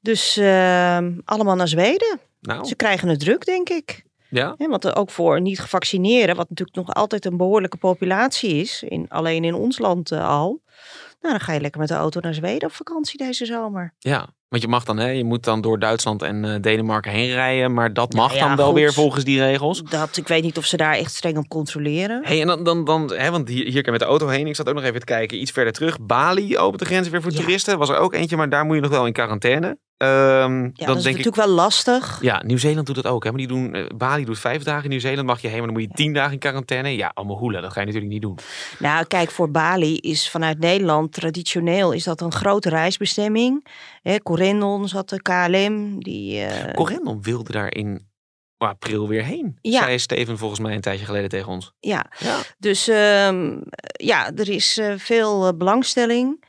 Dus 0.00 0.36
eh, 0.36 0.98
allemaal 1.24 1.54
naar 1.56 1.68
Zweden. 1.68 2.20
Nou, 2.40 2.64
Ze 2.64 2.74
krijgen 2.76 3.08
het 3.08 3.20
druk, 3.20 3.44
denk 3.44 3.68
ik. 3.68 4.04
ja. 4.28 4.54
Want 4.58 4.94
ook 4.96 5.10
voor 5.10 5.40
niet 5.40 5.60
gevaccineerden, 5.60 6.36
wat 6.36 6.48
natuurlijk 6.48 6.76
nog 6.78 6.94
altijd 6.94 7.24
een 7.24 7.36
behoorlijke 7.36 7.76
populatie 7.76 8.54
is, 8.54 8.82
in, 8.82 9.06
alleen 9.08 9.44
in 9.44 9.54
ons 9.54 9.78
land 9.78 10.10
eh, 10.12 10.28
al. 10.28 10.60
Nou, 11.20 11.34
dan 11.34 11.40
ga 11.40 11.52
je 11.52 11.60
lekker 11.60 11.80
met 11.80 11.88
de 11.88 11.94
auto 11.94 12.20
naar 12.20 12.34
Zweden 12.34 12.68
op 12.68 12.74
vakantie 12.74 13.18
deze 13.18 13.46
zomer. 13.46 13.94
Ja, 13.98 14.28
want 14.48 14.62
je 14.62 14.68
mag 14.68 14.84
dan, 14.84 14.96
hè, 14.98 15.08
je 15.08 15.24
moet 15.24 15.44
dan 15.44 15.60
door 15.60 15.78
Duitsland 15.78 16.22
en 16.22 16.44
eh, 16.44 16.60
Denemarken 16.60 17.12
heen 17.12 17.30
rijden. 17.30 17.74
Maar 17.74 17.92
dat 17.92 18.12
mag 18.12 18.34
ja, 18.34 18.46
dan 18.46 18.56
wel 18.56 18.66
goed. 18.66 18.74
weer 18.74 18.92
volgens 18.92 19.24
die 19.24 19.38
regels. 19.40 19.82
Dat, 19.82 20.16
ik 20.16 20.28
weet 20.28 20.42
niet 20.42 20.56
of 20.58 20.64
ze 20.64 20.76
daar 20.76 20.94
echt 20.94 21.14
streng 21.14 21.36
op 21.36 21.48
controleren. 21.48 22.24
Hey, 22.24 22.40
en 22.40 22.46
dan, 22.46 22.64
dan, 22.64 22.84
dan 22.84 23.12
hè, 23.14 23.30
want 23.30 23.48
hier, 23.48 23.64
hier 23.64 23.72
kan 23.72 23.82
je 23.84 23.90
met 23.90 24.00
de 24.00 24.06
auto 24.06 24.28
heen. 24.28 24.46
Ik 24.46 24.56
zat 24.56 24.68
ook 24.68 24.74
nog 24.74 24.84
even 24.84 25.00
te 25.00 25.06
kijken, 25.06 25.40
iets 25.40 25.50
verder 25.50 25.72
terug. 25.72 26.00
Bali 26.00 26.58
opent 26.58 26.78
de 26.78 26.84
grenzen 26.86 27.12
weer 27.12 27.22
voor 27.22 27.32
Ja. 27.32 27.38
toeristen. 27.38 27.78
Was 27.78 27.88
er 27.88 27.96
ook 27.98 28.14
eentje, 28.14 28.36
maar 28.36 28.48
daar 28.48 28.64
moet 28.64 28.74
je 28.74 28.82
nog 28.82 28.90
wel 28.90 29.06
in 29.06 29.12
quarantaine. 29.12 29.78
Ehm, 29.98 30.62
Ja, 30.62 30.86
dat 30.86 30.96
is 30.96 31.02
denk 31.02 31.16
ik, 31.16 31.24
natuurlijk 31.24 31.36
wel 31.36 31.48
lastig. 31.48 32.18
ja, 32.20 32.42
Nieuw-Zeeland 32.46 32.86
doet 32.86 32.94
dat 32.94 33.06
ook. 33.06 33.24
Hè? 33.24 33.28
Maar 33.30 33.38
die 33.38 33.48
doen, 33.48 33.74
eh, 33.74 33.86
Bali 33.96 34.24
doet 34.24 34.38
vijf 34.38 34.62
dagen. 34.62 34.82
In 34.84 34.90
Nieuw-Zeeland 34.90 35.26
mag 35.26 35.40
je 35.40 35.48
heen, 35.48 35.56
maar 35.56 35.66
dan 35.66 35.76
moet 35.76 35.82
je 35.88 35.94
tien 35.94 36.12
dagen 36.12 36.32
in 36.32 36.38
quarantaine. 36.38 36.96
Ja, 36.96 37.10
allemaal 37.14 37.36
hoelen. 37.38 37.62
Dat 37.62 37.72
ga 37.72 37.80
je 37.80 37.86
natuurlijk 37.86 38.12
niet 38.12 38.22
doen. 38.22 38.38
Nou, 38.78 39.04
kijk, 39.06 39.30
voor 39.30 39.50
Bali 39.50 39.96
is 39.96 40.30
vanuit 40.30 40.58
Nederland 40.58 41.12
traditioneel 41.12 41.92
is 41.92 42.04
dat 42.04 42.20
een 42.20 42.32
grote 42.32 42.68
reisbestemming. 42.68 43.66
Hè, 44.02 44.18
Corendon 44.18 44.88
zat 44.88 45.08
de 45.08 45.22
KLM, 45.22 46.02
die... 46.02 46.40
eh, 46.40 46.74
Corendon 46.74 47.22
wilde 47.22 47.52
daar 47.52 47.74
in 47.74 48.06
april 48.58 49.08
weer 49.08 49.24
heen. 49.24 49.58
Ja. 49.62 49.82
Zei 49.82 49.98
Steven 49.98 50.38
volgens 50.38 50.60
mij 50.60 50.74
een 50.74 50.80
tijdje 50.80 51.04
geleden 51.04 51.28
tegen 51.28 51.48
ons. 51.52 51.72
ja, 51.80 52.06
Ja. 52.18 52.36
Dus 52.58 52.88
ehm, 52.88 53.56
ja, 53.92 54.30
er 54.36 54.48
is 54.48 54.78
eh, 54.78 54.92
veel 54.96 55.56
belangstelling 55.56 56.44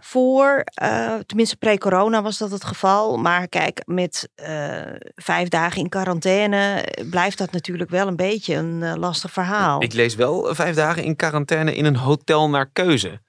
voor. 0.00 0.62
eh, 0.74 1.14
tenminste, 1.26 1.56
pre-corona 1.56 2.22
was 2.22 2.38
dat 2.38 2.50
het 2.50 2.64
geval. 2.64 3.16
Maar 3.16 3.48
kijk, 3.48 3.82
met 3.84 4.28
eh, 4.34 4.80
vijf 5.14 5.48
dagen 5.48 5.80
in 5.80 5.88
quarantaine 5.88 6.80
eh, 6.80 7.08
blijft 7.10 7.38
dat 7.38 7.52
natuurlijk 7.52 7.90
wel 7.90 8.06
een 8.06 8.16
beetje 8.16 8.54
een 8.54 8.98
lastig 8.98 9.30
verhaal. 9.32 9.82
Ik 9.82 9.92
lees 9.92 10.14
wel 10.14 10.54
vijf 10.54 10.74
dagen 10.76 11.02
in 11.02 11.16
quarantaine 11.16 11.74
in 11.74 11.84
een 11.84 11.96
hotel 11.96 12.48
naar 12.48 12.70
keuze. 12.72 13.20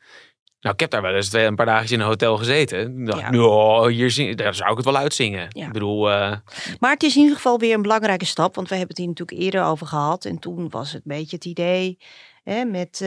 Nou, 0.60 0.74
ik 0.74 0.80
heb 0.80 0.90
daar 0.90 1.02
wel 1.02 1.16
eens 1.16 1.30
twee, 1.30 1.46
een 1.46 1.56
paar 1.56 1.66
dagen 1.66 1.90
in 1.90 2.00
een 2.00 2.06
hotel 2.06 2.38
gezeten. 2.38 3.06
Dacht, 3.06 3.20
Ja. 3.20 3.30
nou, 3.30 3.92
hier 3.92 4.12
zing, 4.12 4.36
daar 4.38 4.56
zou 4.56 4.70
ik 4.72 4.76
het 4.78 4.86
wel 4.86 4.98
uitzingen. 4.98 5.46
Ja. 5.50 5.66
Ik 5.66 5.72
bedoel, 5.72 6.02
Maar 6.80 6.92
het 6.92 7.04
is 7.04 7.16
in 7.16 7.22
ieder 7.22 7.36
geval 7.36 7.60
weer 7.60 7.74
een 7.74 7.82
belangrijke 7.82 8.26
stap. 8.26 8.56
Want 8.56 8.70
we 8.70 8.76
hebben 8.76 8.96
het 8.96 9.06
hier 9.06 9.08
natuurlijk 9.08 9.40
eerder 9.42 9.64
over 9.64 9.88
gehad. 9.88 10.26
En 10.26 10.40
toen 10.40 10.70
was 10.70 10.88
het 10.92 11.02
een 11.06 11.18
beetje 11.18 11.36
het 11.36 11.46
idee 11.46 11.98
hè, 12.44 12.66
met, 12.66 13.04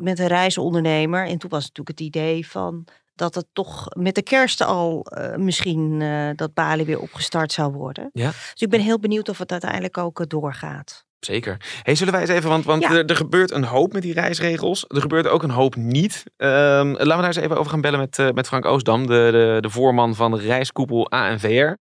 met 0.00 0.18
een 0.18 0.26
reisondernemer. 0.26 1.26
En 1.26 1.38
toen 1.38 1.50
was 1.50 1.64
het 1.64 1.76
natuurlijk 1.76 1.98
het 1.98 2.00
idee 2.00 2.46
van 2.48 2.84
dat 3.14 3.34
het 3.34 3.46
toch 3.52 3.86
met 3.96 4.14
de 4.14 4.22
kerst 4.22 4.60
al 4.64 5.06
uh, 5.18 5.36
misschien 5.36 6.00
uh, 6.00 6.30
dat 6.34 6.54
Bali 6.54 6.84
weer 6.84 7.00
opgestart 7.00 7.52
zou 7.52 7.72
worden. 7.72 8.10
Ja. 8.12 8.28
Dus 8.28 8.62
ik 8.62 8.68
ben 8.70 8.80
heel 8.80 8.98
benieuwd 8.98 9.28
of 9.28 9.38
het 9.38 9.52
uiteindelijk 9.52 9.98
ook 9.98 10.20
uh, 10.20 10.26
doorgaat. 10.26 11.04
Zeker. 11.20 11.56
Hey, 11.82 11.94
zullen 11.94 12.12
wij 12.12 12.22
eens 12.22 12.30
even, 12.30 12.48
want, 12.48 12.64
want 12.64 12.82
Ja. 12.82 12.90
er, 12.90 13.04
er 13.06 13.16
gebeurt 13.16 13.50
een 13.50 13.64
hoop 13.64 13.92
met 13.92 14.02
die 14.02 14.12
reisregels. 14.12 14.84
Er 14.88 15.00
gebeurt 15.00 15.26
ook 15.26 15.42
een 15.42 15.50
hoop 15.50 15.76
niet. 15.76 16.24
Ehm, 16.36 16.88
laten 16.88 17.06
we 17.06 17.06
daar 17.06 17.24
eens 17.24 17.36
even 17.36 17.56
over 17.58 17.70
gaan 17.70 17.80
bellen 17.80 17.98
met, 17.98 18.18
eh, 18.18 18.30
met 18.30 18.46
Frank 18.46 18.64
Oostdam, 18.64 19.06
de, 19.06 19.28
de, 19.32 19.58
de 19.60 19.70
voorman 19.70 20.14
van 20.14 20.30
de 20.30 20.36
reiskoepel 20.38 21.10
ANVR. 21.10 21.72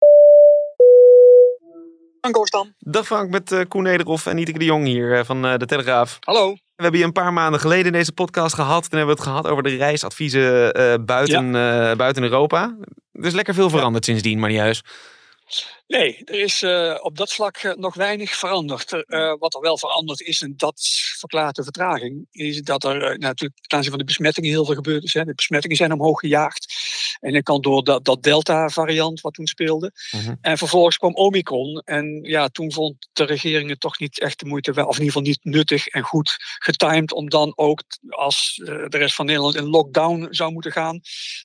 Frank 2.22 2.38
Oostam. 2.38 2.74
Dag 2.80 3.06
Frank, 3.06 3.30
met 3.30 3.52
eh, 3.52 3.62
Koen 3.68 3.84
Nederhoff 3.84 4.26
en 4.26 4.36
Nieteke 4.36 4.60
de 4.60 4.66
Jong 4.66 4.86
hier 4.86 5.18
eh, 5.18 5.24
van 5.26 5.46
eh, 5.46 5.58
de 5.58 5.66
Telegraaf. 5.66 6.18
Hallo. 6.20 6.56
We 6.80 6.86
hebben 6.86 7.04
je 7.04 7.08
een 7.08 7.24
paar 7.24 7.34
maanden 7.34 7.60
geleden 7.60 7.86
in 7.86 7.92
deze 7.92 8.12
podcast 8.12 8.56
gehad. 8.56 8.90
Toen 8.90 8.98
hebben 8.98 9.16
we 9.16 9.22
het 9.22 9.32
gehad 9.32 9.48
over 9.48 9.64
de 9.64 9.76
reisadviezen 9.76 10.74
eh, 10.74 10.94
buiten, 11.06 11.46
eh, 11.46 11.96
buiten 11.96 12.24
Europa. 12.24 12.78
Er 13.12 13.26
is 13.26 13.34
lekker 13.34 13.54
veel 13.54 13.70
veranderd 13.70 14.06
sindsdien, 14.06 14.40
maar 14.40 14.50
niet 14.50 14.58
juist. 14.58 14.88
Nee, 15.88 16.22
er 16.26 16.40
is 16.40 16.62
eh, 16.62 16.98
op 17.02 17.18
dat 17.18 17.34
vlak 17.34 17.76
nog 17.78 17.96
weinig 17.96 18.36
veranderd. 18.36 18.92
Wat 19.40 19.56
er 19.56 19.62
wel 19.62 19.78
veranderd 19.78 20.22
is, 20.22 20.42
en 20.42 20.54
dat 20.58 20.82
verklaart 21.18 21.56
de 21.56 21.64
vertraging, 21.64 22.28
is 22.32 22.62
dat 22.62 22.84
er 22.84 23.18
natuurlijk 23.18 23.62
ten 23.62 23.78
aanzien 23.78 23.92
van 23.92 24.00
de 24.00 24.06
besmettingen 24.06 24.50
heel 24.50 24.66
veel 24.66 24.76
gebeurd 24.76 25.04
is. 25.04 25.14
Hè. 25.14 25.24
De 25.24 25.36
besmettingen 25.36 25.78
zijn 25.78 25.94
omhoog 25.94 26.20
gejaagd. 26.20 26.74
En 27.20 27.34
dat 27.34 27.44
kan 27.44 27.62
door 27.62 27.84
dat, 27.84 28.06
dat 28.06 28.24
Delta-variant 28.24 29.22
wat 29.22 29.34
toen 29.34 29.48
speelde. 29.48 29.92
Mhm. 30.12 30.36
En 30.42 30.58
vervolgens 30.58 30.98
kwam 30.98 31.16
Omicron. 31.16 31.82
En 31.86 32.20
ja, 32.22 32.48
toen 32.48 32.72
vond 32.72 33.10
de 33.14 33.24
regering 33.24 33.70
het 33.70 33.80
toch 33.80 34.00
niet 34.00 34.20
echt 34.20 34.40
de 34.40 34.46
moeite, 34.46 34.74
wa- 34.74 34.84
of 34.84 34.98
in 34.98 35.04
ieder 35.04 35.14
geval 35.14 35.28
niet 35.28 35.44
nuttig 35.44 35.88
en 35.88 36.04
goed 36.04 36.36
getimed 36.60 37.12
om 37.12 37.30
dan 37.30 37.54
ook, 37.56 37.84
als 38.10 38.62
eh, 38.66 38.66
de 38.66 38.98
rest 38.98 39.16
van 39.16 39.26
Nederland 39.26 39.56
in 39.56 39.64
lockdown 39.70 40.28
zou 40.30 40.52
moeten 40.52 40.72
gaan, 40.72 41.00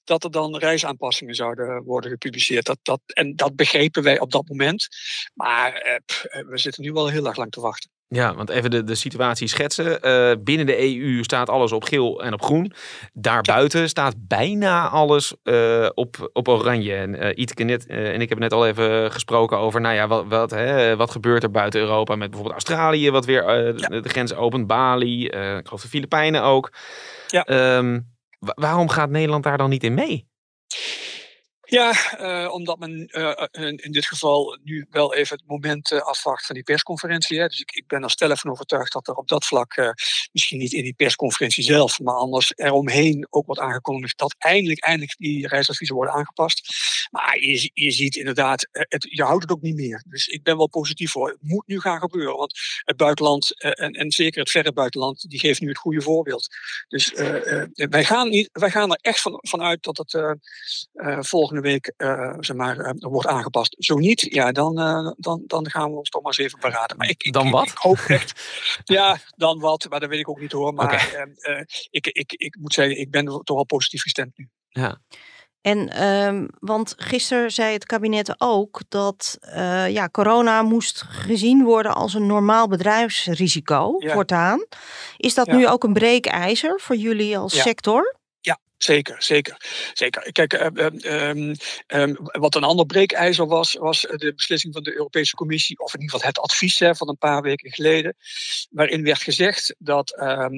dat 0.04 0.24
er 0.24 0.30
dan 0.30 0.56
reisaanpassingen 0.56 1.34
zouden 1.34 1.82
worden 1.82 2.10
gepubliceerd. 2.10 2.66
Dat, 2.66 2.78
dat, 2.82 3.00
en 3.06 3.36
dat 3.36 3.56
begrepen 3.56 4.02
wij 4.02 4.20
op 4.20 4.30
dat 4.30 4.48
moment. 4.48 4.88
Maar 5.34 5.72
eh, 5.74 5.94
eh, 5.94 6.46
we 6.46 6.58
zitten 6.58 6.82
nu 6.82 6.92
wel 6.92 7.08
heel 7.08 7.26
erg 7.26 7.36
lang 7.36 7.50
te 7.50 7.60
wachten. 7.60 7.90
Ja, 8.08 8.34
want 8.34 8.48
even 8.50 8.70
de, 8.70 8.84
de 8.84 8.94
situatie 8.94 9.48
schetsen. 9.48 10.02
Eh, 10.02 10.32
binnen 10.40 10.66
de 10.66 10.96
EU 10.98 11.22
staat 11.22 11.48
alles 11.50 11.72
op 11.72 11.84
geel 11.84 12.22
en 12.22 12.32
op 12.32 12.42
groen. 12.42 12.72
Daarbuiten 13.12 13.88
staat 13.88 14.14
bijna 14.18 14.88
alles 14.88 15.34
eh, 15.42 15.88
op, 15.94 16.30
op 16.32 16.48
oranje. 16.48 16.94
En 16.94 17.14
uh, 17.38 17.66
net, 17.66 17.86
eh, 17.86 17.98
en 18.12 18.20
ik 18.20 18.28
hebben 18.28 18.38
net 18.38 18.52
al 18.52 18.66
even 18.66 19.12
gesproken 19.12 19.58
over, 19.58 19.80
nou 19.80 19.94
ja, 19.94 20.06
wat, 20.06 20.24
wat, 20.28 20.50
hè, 20.50 20.96
wat 20.96 21.10
gebeurt 21.10 21.42
er 21.42 21.50
buiten 21.50 21.80
Europa 21.80 22.16
met 22.16 22.30
bijvoorbeeld 22.30 22.64
Australië, 22.66 23.10
wat 23.10 23.24
weer 23.24 23.42
Ja. 23.66 23.72
de, 23.88 24.00
de 24.00 24.08
grens 24.08 24.34
opent, 24.34 24.66
Bali, 24.66 25.24
ik 25.26 25.66
geloof 25.66 25.82
de 25.82 25.88
Filipijnen 25.88 26.42
ook. 26.42 26.72
Ja. 27.26 27.44
Ehm, 27.44 28.00
wa- 28.38 28.52
waarom 28.56 28.88
gaat 28.88 29.10
Nederland 29.10 29.42
daar 29.44 29.58
dan 29.58 29.70
niet 29.70 29.84
in 29.84 29.94
mee? 29.94 30.28
Ja, 31.74 32.16
eh, 32.18 32.52
omdat 32.52 32.78
men 32.78 33.06
eh, 33.06 33.46
in, 33.50 33.76
in 33.76 33.92
dit 33.92 34.06
geval 34.06 34.58
nu 34.62 34.86
wel 34.90 35.14
even 35.14 35.36
het 35.36 35.46
moment 35.46 35.90
eh, 35.90 36.00
afwacht 36.00 36.46
van 36.46 36.54
die 36.54 36.64
persconferentie. 36.64 37.40
Hè. 37.40 37.46
Dus 37.46 37.60
ik, 37.60 37.70
ik 37.70 37.86
ben 37.86 38.02
er 38.02 38.10
stellig 38.10 38.40
van 38.40 38.50
overtuigd 38.50 38.92
dat 38.92 39.08
er 39.08 39.14
op 39.14 39.28
dat 39.28 39.46
vlak, 39.46 39.72
eh, 39.72 39.90
misschien 40.32 40.58
niet 40.58 40.72
in 40.72 40.82
die 40.82 40.94
persconferentie 40.94 41.64
zelf, 41.64 42.00
maar 42.00 42.14
anders 42.14 42.52
eromheen 42.56 43.26
ook 43.30 43.46
wordt 43.46 43.60
aangekondigd 43.60 44.18
dat 44.18 44.34
eindelijk, 44.38 44.84
eindelijk 44.84 45.16
die 45.18 45.48
reisadviezen 45.48 45.96
worden 45.96 46.14
aangepast. 46.14 46.76
Maar 47.10 47.40
je, 47.40 47.70
je 47.74 47.90
ziet 47.90 48.16
inderdaad, 48.16 48.68
eh, 48.70 48.82
het, 48.88 49.06
je 49.10 49.22
houdt 49.22 49.42
het 49.42 49.52
ook 49.52 49.62
niet 49.62 49.74
meer. 49.74 50.04
Dus 50.08 50.26
ik 50.26 50.42
ben 50.42 50.56
wel 50.56 50.68
positief 50.68 51.10
voor. 51.10 51.28
Het 51.28 51.38
moet 51.40 51.66
nu 51.66 51.80
gaan 51.80 51.98
gebeuren, 51.98 52.36
want 52.36 52.58
het 52.84 52.96
buitenland, 52.96 53.60
eh, 53.60 53.84
en, 53.84 53.92
en 53.92 54.12
zeker 54.12 54.40
het 54.40 54.50
verre 54.50 54.72
buitenland, 54.72 55.30
die 55.30 55.38
geeft 55.38 55.60
nu 55.60 55.68
het 55.68 55.78
goede 55.78 56.02
voorbeeld. 56.02 56.48
Dus 56.88 57.14
eh, 57.14 57.62
wij, 57.74 58.04
gaan 58.04 58.28
niet, 58.28 58.48
wij 58.52 58.70
gaan 58.70 58.90
er 58.90 58.98
echt 59.00 59.20
van, 59.20 59.38
van 59.40 59.62
uit 59.62 59.82
dat 59.82 59.96
het 59.96 60.38
volgende 61.26 61.60
week 61.60 61.92
zeg 62.40 62.56
maar, 62.56 62.94
wordt 62.98 63.28
aangepast. 63.28 63.76
Zo 63.78 63.96
niet, 63.96 64.20
ja, 64.20 64.52
dan, 64.52 64.74
dan, 65.18 65.42
dan 65.46 65.70
gaan 65.70 65.90
we 65.90 65.96
ons 65.96 66.08
toch 66.08 66.22
maar 66.22 66.32
eens 66.38 66.46
even 66.46 66.60
beraden. 66.60 66.96
Maar 66.96 67.08
ik, 67.08 67.22
ik, 67.22 67.32
Dan 67.32 67.50
wat? 67.50 67.66
Ik, 67.66 67.76
hoop 67.76 67.98
echt. 67.98 68.32
ja, 68.84 69.18
dan 69.36 69.58
wat, 69.58 69.86
maar 69.88 70.00
dat 70.00 70.08
weet 70.08 70.18
ik 70.18 70.28
ook 70.28 70.40
niet 70.40 70.52
hoor. 70.52 70.74
Maar 70.74 70.84
Oké. 70.84 70.94
eh, 70.94 71.58
eh, 71.58 71.64
ik, 71.90 72.06
ik, 72.06 72.32
ik 72.32 72.56
moet 72.60 72.74
zeggen, 72.74 72.98
ik 72.98 73.10
ben 73.10 73.24
toch 73.24 73.56
wel 73.56 73.64
positief 73.64 74.02
gestemd 74.02 74.38
nu. 74.38 74.48
Ja, 74.68 75.00
En 75.64 75.88
ehm, 75.92 76.46
want 76.60 76.94
gisteren 76.96 77.50
zei 77.50 77.72
het 77.72 77.86
kabinet 77.86 78.34
ook 78.38 78.80
dat 78.88 79.38
eh, 79.40 79.88
ja, 79.90 80.08
corona 80.08 80.62
moest 80.62 81.04
gezien 81.08 81.64
worden 81.64 81.94
als 81.94 82.14
een 82.14 82.26
normaal 82.26 82.68
bedrijfsrisico 82.68 83.94
Ja. 83.98 84.12
voortaan. 84.12 84.64
Is 85.16 85.34
dat 85.34 85.46
Ja. 85.46 85.56
nu 85.56 85.68
ook 85.68 85.84
een 85.84 85.92
breekijzer 85.92 86.80
voor 86.80 86.96
jullie 86.96 87.38
als 87.38 87.54
Ja. 87.54 87.62
sector? 87.62 88.14
Ja, 88.44 88.58
zeker, 88.76 89.22
zeker, 89.22 89.56
zeker. 89.92 90.32
Kijk, 90.32 90.52
eh, 90.52 90.66
eh, 90.66 91.28
ehm, 91.28 91.54
ehm, 91.86 92.14
wat 92.16 92.54
een 92.54 92.64
ander 92.64 92.86
breekijzer 92.86 93.46
was, 93.46 93.74
was 93.74 94.00
de 94.00 94.32
beslissing 94.36 94.74
van 94.74 94.82
de 94.82 94.92
Europese 94.94 95.34
Commissie, 95.34 95.78
of 95.78 95.94
in 95.94 96.00
ieder 96.00 96.14
geval 96.14 96.28
het 96.28 96.38
advies 96.38 96.78
hè, 96.78 96.94
van 96.94 97.08
een 97.08 97.18
paar 97.18 97.42
weken 97.42 97.72
geleden, 97.72 98.16
waarin 98.70 99.02
werd 99.04 99.22
gezegd 99.22 99.74
dat 99.78 100.16
ehm, 100.16 100.54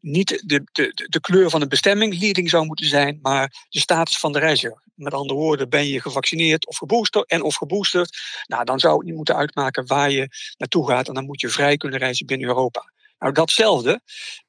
niet 0.00 0.42
de, 0.44 0.64
de, 0.72 1.06
de 1.08 1.20
kleur 1.20 1.50
van 1.50 1.60
de 1.60 1.68
bestemming 1.68 2.20
leading 2.20 2.50
zou 2.50 2.66
moeten 2.66 2.86
zijn, 2.86 3.18
maar 3.22 3.66
de 3.68 3.80
status 3.80 4.18
van 4.18 4.32
de 4.32 4.38
reiziger. 4.38 4.82
Met 4.94 5.14
andere 5.14 5.38
woorden, 5.38 5.68
ben 5.68 5.86
je 5.88 6.00
gevaccineerd 6.00 6.66
of 6.66 6.76
geboosterd 6.76 7.30
en 7.30 7.42
of 7.42 7.54
geboosterd, 7.54 8.18
nou, 8.46 8.64
dan 8.64 8.80
zou 8.80 8.96
het 8.96 9.06
niet 9.06 9.16
moeten 9.16 9.36
uitmaken 9.36 9.86
waar 9.86 10.10
je 10.10 10.28
naartoe 10.56 10.88
gaat 10.88 11.08
en 11.08 11.14
dan 11.14 11.24
moet 11.24 11.40
je 11.40 11.48
vrij 11.48 11.76
kunnen 11.76 11.98
reizen 11.98 12.26
binnen 12.26 12.48
Europa. 12.48 12.94
Nou, 13.18 13.32
datzelfde 13.32 14.00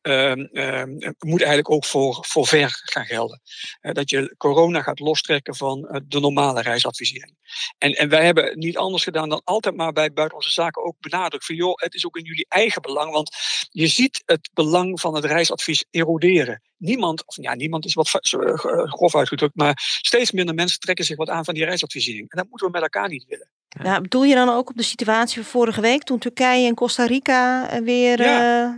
ehm, 0.02 0.40
ehm, 0.40 1.14
moet 1.20 1.40
eigenlijk 1.40 1.72
ook 1.72 1.86
voor, 1.86 2.26
voor 2.28 2.48
ver 2.48 2.82
gaan 2.84 3.06
gelden. 3.06 3.42
Eh, 3.82 3.94
dat 3.94 4.10
je 4.10 4.36
corona 4.38 4.82
gaat 4.82 5.00
lostrekken 5.00 5.56
van 5.56 5.88
eh, 5.88 6.02
de 6.06 6.20
normale 6.20 6.62
reisadvisering. 6.62 7.36
En, 7.78 7.92
en 7.92 8.10
wij 8.10 8.26
hebben 8.26 8.60
niet 8.60 8.78
anders 8.78 9.04
gedaan 9.04 9.30
dan 9.30 9.42
altijd 9.44 9.76
maar 9.76 9.92
bij 9.92 10.14
Buitenlandse 10.14 10.52
Zaken 10.52 10.84
ook 10.84 10.96
benadrukt 11.00 11.46
van 11.46 11.56
joh, 11.56 11.76
het 11.76 11.94
is 11.94 12.06
ook 12.06 12.18
in 12.18 12.24
jullie 12.24 12.46
eigen 12.50 12.82
belang, 12.82 13.12
want 13.12 13.36
je 13.70 13.88
ziet 13.88 14.22
het 14.26 14.50
belang 14.54 15.00
van 15.00 15.16
het 15.16 15.26
reisadvies 15.26 15.86
eroderen. 15.92 16.62
Niemand, 16.78 17.28
of 17.28 17.36
ja, 17.36 17.56
niemand 17.56 17.86
is 17.86 17.94
wat 17.94 18.14
eh, 18.14 18.54
grof 18.84 19.16
uitgedrukt, 19.16 19.56
maar 19.56 20.00
steeds 20.02 20.32
minder 20.32 20.56
mensen 20.56 20.80
trekken 20.80 21.06
zich 21.06 21.18
wat 21.18 21.30
aan 21.30 21.46
van 21.46 21.54
die 21.54 21.66
reisadvisering. 21.66 22.30
En 22.32 22.38
dat 22.38 22.48
moeten 22.50 22.68
we 22.68 22.74
met 22.74 22.82
elkaar 22.82 23.10
niet 23.10 23.26
willen. 23.26 23.50
Ja, 23.84 24.02
bedoel 24.02 24.24
je 24.24 24.36
dan 24.36 24.50
ook 24.50 24.70
op 24.70 24.78
de 24.78 24.84
situatie 24.84 25.36
van 25.42 25.52
vorige 25.52 25.82
week 25.82 26.04
toen 26.04 26.18
Turkije 26.20 26.68
en 26.68 26.74
Costa 26.76 27.06
Rica 27.06 27.70
eh, 27.70 27.82
weer 27.82 28.22
Ja. 28.22 28.64
eh, 28.66 28.74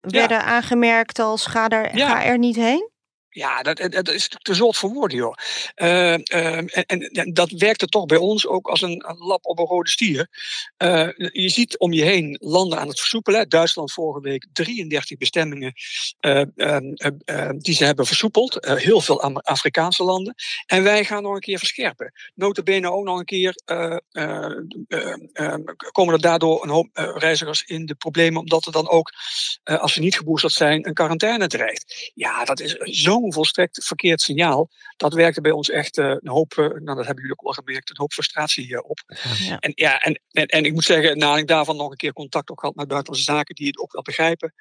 werden 0.00 0.44
aangemerkt 0.44 1.18
als 1.18 1.46
ga 1.46 1.68
er, 1.68 1.90
ga 2.06 2.24
er 2.24 2.38
niet 2.38 2.56
heen? 2.56 2.90
Ja, 3.34 3.62
dat, 3.62 3.86
dat 3.90 4.08
is 4.08 4.28
te 4.42 4.54
zot 4.54 4.76
voor 4.76 4.90
woorden, 4.90 5.18
joh. 5.18 5.34
Eh, 5.74 6.12
ehm, 6.12 6.66
en, 6.66 6.98
en, 6.98 7.32
dat 7.32 7.50
werkte 7.50 7.86
toch 7.86 8.06
bij 8.06 8.16
ons 8.16 8.46
ook 8.46 8.66
als 8.66 8.82
een, 8.82 9.04
een 9.08 9.16
lap 9.16 9.46
op 9.46 9.58
een 9.58 9.64
rode 9.64 9.90
stier. 9.90 10.28
Eh, 10.76 11.08
je 11.16 11.48
ziet 11.48 11.78
om 11.78 11.92
je 11.92 12.02
heen 12.02 12.36
landen 12.40 12.78
aan 12.78 12.88
het 12.88 12.98
versoepelen. 13.00 13.48
Duitsland 13.48 13.92
vorige 13.92 14.20
week 14.20 14.46
33 14.52 15.18
bestemmingen 15.18 15.72
eh, 16.20 16.40
ehm, 16.56 16.92
eh, 16.94 17.10
eh, 17.24 17.50
die 17.56 17.74
ze 17.74 17.84
hebben 17.84 18.06
versoepeld. 18.06 18.60
Eh, 18.60 18.74
heel 18.74 19.00
veel 19.00 19.22
Afrikaanse 19.42 20.04
landen. 20.04 20.34
En 20.66 20.82
wij 20.82 21.04
gaan 21.04 21.22
nog 21.22 21.34
een 21.34 21.40
keer 21.40 21.58
verscherpen. 21.58 22.12
Notabene 22.34 22.90
ook 22.90 23.04
nog 23.04 23.18
een 23.18 23.24
keer 23.24 23.62
eh, 23.64 23.96
eh, 24.10 24.50
eh, 24.88 25.14
eh, 25.32 25.54
komen 25.92 26.14
er 26.14 26.20
daardoor 26.20 26.62
een 26.62 26.70
hoop 26.70 26.88
eh, 26.92 27.10
reizigers 27.14 27.62
in 27.62 27.86
de 27.86 27.94
problemen. 27.94 28.40
Omdat 28.40 28.66
er 28.66 28.72
dan 28.72 28.88
ook, 28.88 29.12
eh, 29.62 29.80
als 29.80 29.92
ze 29.92 30.00
niet 30.00 30.16
geboosterd 30.16 30.52
zijn, 30.52 30.86
een 30.86 30.94
quarantaine 30.94 31.46
dreigt. 31.46 32.12
Ja, 32.14 32.44
dat 32.44 32.60
is 32.60 32.72
zo'n 32.78 33.23
volstrekt 33.32 33.84
verkeerd 33.84 34.20
signaal. 34.20 34.70
Dat 34.96 35.14
werkte 35.14 35.40
bij 35.40 35.50
ons 35.52 35.70
echt 35.70 35.98
eh, 35.98 36.06
een 36.08 36.28
hoop, 36.30 36.52
eh, 36.52 36.64
nou 36.64 36.84
dat 36.84 36.96
hebben 37.06 37.14
jullie 37.24 37.32
ook 37.38 37.46
al 37.46 37.52
gemerkt, 37.52 37.90
een 37.90 37.96
hoop 37.98 38.12
frustratie 38.12 38.74
eh, 38.76 38.90
op. 38.90 38.98
Ja. 39.38 39.58
En, 39.58 39.72
ja, 39.74 40.00
en, 40.00 40.20
en, 40.30 40.46
en 40.46 40.64
ik 40.64 40.72
moet 40.72 40.84
zeggen, 40.84 41.18
na 41.18 41.36
ik 41.36 41.46
daarvan 41.46 41.76
nog 41.76 41.90
een 41.90 41.96
keer 41.96 42.12
contact 42.12 42.50
ook 42.50 42.60
gehad 42.60 42.74
met 42.74 42.88
buitenlandse 42.88 43.32
zaken 43.32 43.54
die 43.54 43.66
het 43.66 43.78
ook 43.78 43.92
wel 43.92 44.02
begrijpen. 44.02 44.54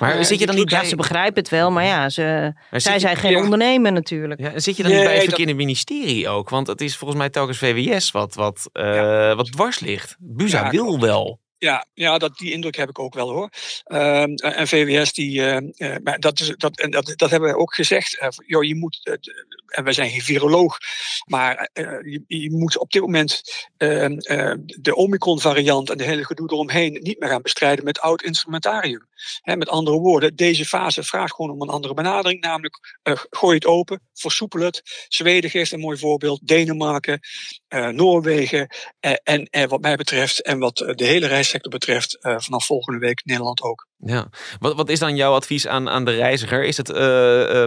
maar 0.00 0.24
zit 0.24 0.38
je 0.38 0.46
dan 0.46 0.54
niet 0.54 0.70
Ja, 0.70 0.78
bij... 0.80 0.88
ze 0.88 0.96
begrijpen 0.96 1.42
het 1.42 1.48
wel, 1.50 1.70
maar 1.70 1.84
ja, 1.84 2.08
ze, 2.08 2.52
maar 2.70 2.80
zij 2.80 2.94
je- 2.94 3.00
zijn 3.00 3.16
geen 3.16 3.32
ja. 3.32 3.42
ondernemer 3.42 3.92
natuurlijk. 3.92 4.40
Ja, 4.40 4.58
zit 4.58 4.76
je 4.76 4.82
dan 4.82 4.92
niet 4.92 5.00
bij 5.00 5.10
het 5.10 5.16
dat- 5.20 5.28
verkeerde 5.28 5.54
ministerie 5.54 6.28
ook? 6.28 6.48
Want 6.48 6.66
het 6.66 6.80
is 6.80 6.96
volgens 6.96 7.18
mij 7.18 7.30
telkens 7.30 7.58
VWS 7.58 8.10
wat, 8.10 8.34
wat, 8.34 8.68
eh, 8.72 9.34
wat 9.36 9.52
dwars 9.52 9.78
ligt. 9.80 10.16
Buza 10.18 10.64
Ja, 10.64 10.70
wil 10.70 10.84
klopt. 10.84 11.02
wel. 11.02 11.40
Ja, 11.58 11.86
ja 11.94 12.18
dat, 12.18 12.38
die 12.38 12.52
indruk 12.52 12.76
heb 12.76 12.88
ik 12.88 12.98
ook 12.98 13.14
wel 13.14 13.30
hoor. 13.30 13.50
Ehm, 13.84 14.34
en 14.34 14.68
VWS, 14.68 15.12
die, 15.12 15.42
eh, 15.42 15.56
eh, 15.76 16.02
maar 16.02 16.20
dat, 16.20 16.40
is, 16.40 16.54
dat, 16.56 16.80
en 16.80 16.90
dat, 16.90 17.12
dat 17.16 17.30
hebben 17.30 17.48
we 17.48 17.56
ook 17.56 17.74
gezegd. 17.74 18.18
joh, 18.46 18.64
je 18.64 18.74
moet, 18.74 19.18
en 19.66 19.84
wij 19.84 19.92
zijn 19.92 20.10
geen 20.10 20.20
viroloog, 20.20 20.78
maar 21.24 21.70
je, 22.04 22.22
je 22.26 22.50
moet 22.50 22.78
op 22.78 22.90
dit 22.90 23.02
moment 23.02 23.42
ehm, 23.76 24.18
eh, 24.18 24.54
de 24.64 24.94
Omicron-variant 24.94 25.90
en 25.90 25.98
de 25.98 26.04
hele 26.04 26.24
gedoe 26.24 26.52
eromheen 26.52 26.92
niet 27.02 27.20
meer 27.20 27.28
gaan 27.28 27.42
bestrijden 27.42 27.84
met 27.84 28.00
oud 28.00 28.22
instrumentarium. 28.22 29.07
Met 29.42 29.68
andere 29.68 29.98
woorden, 29.98 30.36
deze 30.36 30.64
fase 30.64 31.02
vraagt 31.02 31.34
gewoon 31.34 31.50
om 31.50 31.62
een 31.62 31.68
andere 31.68 31.94
benadering. 31.94 32.40
Namelijk, 32.40 32.98
uh, 33.02 33.14
gooi 33.30 33.54
het 33.54 33.66
open, 33.66 34.00
versoepel 34.14 34.60
het. 34.60 35.06
Zweden 35.08 35.50
geeft 35.50 35.72
een 35.72 35.80
mooi 35.80 35.98
voorbeeld. 35.98 36.46
Denemarken, 36.46 37.20
uh, 37.68 37.88
Noorwegen. 37.88 38.68
Uh, 39.00 39.12
en 39.50 39.68
wat 39.68 39.80
mij 39.80 39.96
betreft 39.96 40.42
en 40.42 40.58
wat 40.58 40.76
de 40.76 41.04
hele 41.04 41.26
reissector 41.26 41.70
betreft, 41.70 42.16
vanaf 42.20 42.66
volgende 42.66 42.98
week 42.98 43.20
Nederland 43.24 43.62
ook. 43.62 43.86
Ja, 43.96 44.28
wat, 44.58 44.74
wat 44.74 44.88
is 44.88 44.98
dan 44.98 45.16
jouw 45.16 45.34
advies 45.34 45.66
aan, 45.66 45.88
aan 45.88 46.04
de 46.04 46.14
reiziger? 46.14 46.64
Is 46.64 46.76
het 46.76 46.88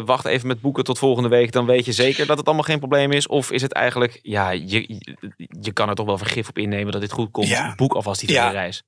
wacht 0.06 0.26
even 0.26 0.48
met 0.48 0.62
boeken 0.62 0.84
tot 0.84 1.00
volgende 1.00 1.30
week, 1.30 1.52
dan 1.52 1.66
weet 1.66 1.86
je 1.86 1.92
zeker 1.92 2.26
dat 2.26 2.38
het 2.38 2.46
allemaal 2.46 2.66
geen 2.66 2.80
probleem 2.80 3.12
is? 3.12 3.28
Of 3.28 3.52
is 3.52 3.62
het 3.62 3.74
eigenlijk, 3.74 4.20
ja, 4.22 4.50
je, 4.50 4.86
je 5.62 5.74
kan 5.74 5.90
er 5.90 5.96
toch 5.96 6.06
wel 6.06 6.18
vergif 6.18 6.50
op 6.50 6.58
innemen 6.58 6.92
dat 6.92 7.02
dit 7.02 7.12
goed 7.12 7.32
komt. 7.32 7.48
Ja. 7.48 7.74
Boek 7.76 7.94
alvast 7.94 8.20
die 8.20 8.32
ja. 8.32 8.50
reis. 8.50 8.84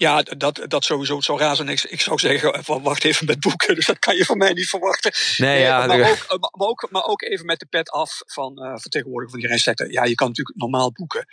Ja, 0.00 0.22
dat, 0.22 0.60
dat 0.68 0.84
sowieso 0.84 1.20
zo 1.20 1.36
raar 1.36 1.56
zijn. 1.56 1.68
Ik, 1.68 1.82
ik 1.82 2.00
zou 2.00 2.18
zeggen, 2.18 2.64
van, 2.64 2.82
wacht 2.82 3.04
even 3.04 3.26
met 3.26 3.40
boeken. 3.40 3.74
Dus 3.80 3.86
dat 3.86 3.98
kan 3.98 4.16
je 4.16 4.24
van 4.24 4.38
mij 4.38 4.52
niet 4.52 4.68
verwachten. 4.68 5.12
Nee, 5.36 5.60
ja, 5.60 5.86
maar, 5.86 6.10
ook, 6.10 6.26
maar, 6.38 6.68
ook, 6.68 6.88
maar 6.90 7.04
ook 7.04 7.22
even 7.22 7.46
met 7.46 7.58
de 7.58 7.66
pet 7.66 7.90
af 7.90 8.22
van 8.26 8.64
uh, 8.64 8.76
vertegenwoordiger 8.76 9.30
van 9.30 9.40
die 9.40 9.48
reissector. 9.48 9.92
Ja, 9.92 10.04
je 10.04 10.14
kan 10.14 10.28
natuurlijk 10.28 10.58
normaal 10.58 10.92
boeken. 10.92 11.26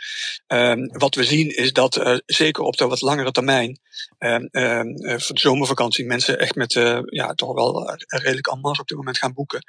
Um, 0.47 0.87
wat 0.97 1.15
we 1.15 1.23
zien 1.23 1.55
is 1.55 1.73
dat 1.73 1.97
uh, 1.97 2.17
zeker 2.25 2.63
op 2.63 2.77
de 2.77 2.87
wat 2.87 3.01
langere 3.01 3.31
termijn, 3.31 3.79
um, 4.19 4.49
um, 4.51 5.19
voor 5.19 5.35
de 5.35 5.41
zomervakantie, 5.41 6.05
mensen 6.05 6.39
echt 6.39 6.55
met 6.55 6.73
ja, 7.05 7.33
toch 7.33 7.53
wel 7.53 7.97
redelijk 8.07 8.47
en 8.47 8.59
op 8.63 8.87
dit 8.87 8.97
moment 8.97 9.17
gaan 9.17 9.33
boeken. 9.33 9.63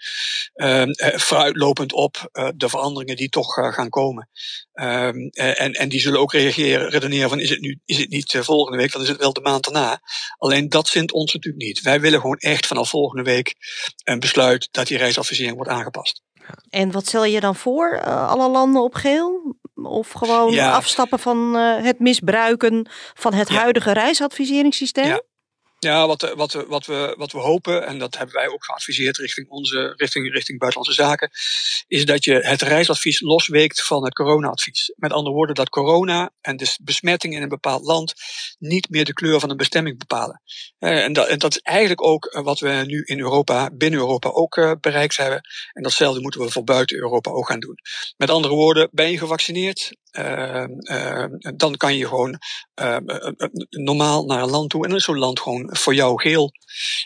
vooruitlopend 1.16 1.92
op 1.92 2.30
de 2.56 2.68
veranderingen 2.68 3.16
die 3.16 3.28
toch 3.28 3.52
gaan 3.52 3.88
komen. 3.88 4.28
en, 4.72 5.72
en 5.72 5.88
die 5.88 6.00
zullen 6.00 6.20
ook 6.20 6.32
reageren, 6.32 6.88
redeneren 6.88 7.28
van 7.28 7.40
is 7.40 7.50
het, 7.50 7.60
nu, 7.60 7.80
is 7.84 7.98
het 7.98 8.08
niet 8.08 8.38
volgende 8.40 8.78
week? 8.78 8.87
Dan 8.92 9.02
is 9.02 9.08
het 9.08 9.20
wel 9.20 9.32
de 9.32 9.40
maand 9.40 9.64
daarna. 9.64 10.00
Alleen 10.36 10.68
dat 10.68 10.90
vindt 10.90 11.12
ons 11.12 11.32
natuurlijk 11.34 11.64
niet. 11.64 11.80
Wij 11.80 12.00
willen 12.00 12.20
gewoon 12.20 12.36
echt 12.36 12.66
vanaf 12.66 12.88
volgende 12.88 13.22
week 13.22 13.54
een 14.04 14.20
besluit 14.20 14.68
dat 14.70 14.86
die 14.86 14.98
reisadvisering 14.98 15.56
wordt 15.56 15.70
aangepast. 15.70 16.22
En 16.70 16.90
wat 16.90 17.06
stel 17.06 17.24
je 17.24 17.40
dan 17.40 17.56
voor? 17.56 17.92
Uh, 17.94 18.28
alle 18.28 18.48
landen 18.48 18.82
op 18.82 18.94
geel? 18.94 19.56
Of 19.74 20.10
gewoon 20.10 20.58
afstappen 20.58 21.18
van 21.18 21.56
uh, 21.56 21.82
het 21.82 21.98
misbruiken 21.98 22.88
van 23.14 23.34
het 23.34 23.48
huidige 23.48 23.92
reisadviseringssysteem? 23.92 25.06
Ja. 25.06 25.22
Ja, 25.80 26.06
wat, 26.06 26.22
eh, 26.22 26.34
wat, 26.34 26.52
wat, 26.52 26.86
we, 26.86 27.14
wat 27.18 27.32
we 27.32 27.38
hopen, 27.38 27.86
en 27.86 27.98
dat 27.98 28.16
hebben 28.16 28.34
wij 28.34 28.48
ook 28.48 28.64
geadviseerd 28.64 29.16
richting 29.16 29.48
onze 29.48 29.92
richting, 29.96 30.32
richting 30.32 30.58
buitenlandse 30.58 31.02
zaken, 31.02 31.30
is 31.86 32.04
dat 32.04 32.24
je 32.24 32.34
het 32.34 32.62
reisadvies 32.62 33.20
losweekt 33.20 33.84
van 33.84 34.04
het 34.04 34.14
corona-advies. 34.14 34.92
Met 34.96 35.12
andere 35.12 35.34
woorden, 35.34 35.54
dat 35.54 35.68
corona 35.68 36.30
en 36.40 36.56
de 36.56 36.76
besmetting 36.82 37.34
in 37.34 37.42
een 37.42 37.48
bepaald 37.48 37.84
land 37.84 38.14
niet 38.58 38.90
meer 38.90 39.04
de 39.04 39.12
kleur 39.12 39.40
van 39.40 39.50
een 39.50 39.56
bestemming 39.56 39.98
bepalen. 39.98 40.42
Eh, 40.78 41.04
en, 41.04 41.12
dat, 41.12 41.28
en 41.28 41.38
dat 41.38 41.50
is 41.50 41.60
eigenlijk 41.60 42.02
ook 42.02 42.26
eh, 42.26 42.42
wat 42.42 42.60
we 42.60 42.82
nu 42.86 43.02
in 43.04 43.18
Europa, 43.18 43.70
binnen 43.72 44.00
Europa 44.00 44.28
ook 44.28 44.78
bereikt 44.80 45.16
hebben. 45.16 45.40
En 45.72 45.82
datzelfde 45.82 46.20
moeten 46.20 46.40
we 46.40 46.50
voor 46.50 46.64
buiten 46.64 46.96
Europa 46.96 47.30
ook 47.30 47.48
gaan 47.48 47.60
doen. 47.60 47.78
Met 48.16 48.30
andere 48.30 48.54
woorden, 48.54 48.88
ben 48.92 49.10
je 49.10 49.18
gevaccineerd? 49.18 49.92
Uh, 50.18 50.64
uh, 50.78 51.24
dan 51.56 51.76
kan 51.76 51.96
je 51.96 52.06
gewoon 52.06 52.38
uh, 52.82 52.96
normaal 53.70 54.24
naar 54.24 54.42
een 54.42 54.50
land 54.50 54.70
toe 54.70 54.82
en 54.82 54.88
dan 54.88 54.98
is 54.98 55.04
zo'n 55.04 55.18
land 55.18 55.40
gewoon 55.40 55.76
voor 55.76 55.94
jou 55.94 56.20
geel. 56.20 56.50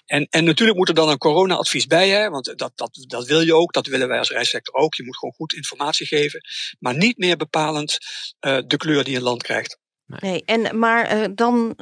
En, 0.07 0.27
en 0.31 0.45
natuurlijk 0.45 0.79
moet 0.79 0.89
er 0.89 0.95
dan 0.95 1.09
een 1.09 1.19
corona-advies 1.19 1.87
bij, 1.87 2.09
hè, 2.09 2.31
want 2.31 2.45
dat, 2.57 2.73
dat, 2.75 3.05
dat 3.07 3.27
wil 3.27 3.41
je 3.41 3.55
ook, 3.55 3.73
dat 3.73 3.87
willen 3.87 4.09
wij 4.09 4.19
als 4.19 4.31
reissector 4.31 4.75
ook. 4.75 4.95
Je 4.95 5.05
moet 5.05 5.19
gewoon 5.19 5.35
goed 5.35 5.53
informatie 5.53 6.07
geven, 6.07 6.41
maar 6.79 6.97
niet 6.97 7.19
meer 7.19 7.37
bepalend 7.37 7.99
de 8.41 8.77
kleur 8.77 9.05
die 9.05 9.17
een 9.17 9.23
land 9.23 9.43
krijgt. 9.43 9.79
Nee, 10.07 10.43
en, 10.45 10.79
maar 10.79 11.35
dan 11.35 11.77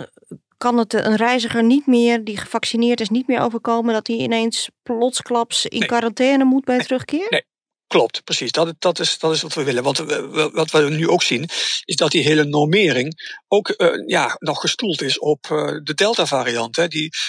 kan 0.57 0.79
het 0.79 0.93
een 0.93 1.17
reiziger 1.17 1.65
niet 1.65 1.87
meer, 1.87 2.25
die 2.25 2.37
gevaccineerd 2.37 3.01
is, 3.01 3.09
niet 3.09 3.27
meer 3.27 3.41
overkomen 3.41 3.95
dat 3.95 4.07
hij 4.07 4.17
ineens 4.17 4.71
plotsklaps 4.83 5.67
in 5.67 5.87
quarantaine 5.87 6.45
moet 6.45 6.65
bij 6.65 6.79
terugkeer? 6.79 7.27
Nee, 7.31 7.45
Klopt, 7.91 8.25
precies. 8.25 8.53
Dat, 8.53 8.75
dat, 8.79 8.99
is, 8.99 9.19
dat 9.19 9.33
is 9.33 9.43
wat 9.43 9.55
we 9.55 9.63
willen. 9.63 9.83
Want 9.83 9.99
we, 9.99 10.51
wat 10.53 10.71
we 10.71 10.91
nu 10.91 11.09
ook 11.09 11.23
zien, 11.23 11.49
is 11.85 11.97
dat 11.97 12.11
die 12.11 12.23
hele 12.23 12.45
normering 12.45 13.39
ook 13.49 13.75
uh, 13.77 14.07
ja, 14.07 14.37
nog 14.39 14.61
gestoeld 14.61 15.03
is 15.03 15.19
op 15.19 15.47
uh, 15.53 15.81
de 15.83 15.95
Delta-variant. 15.95 16.77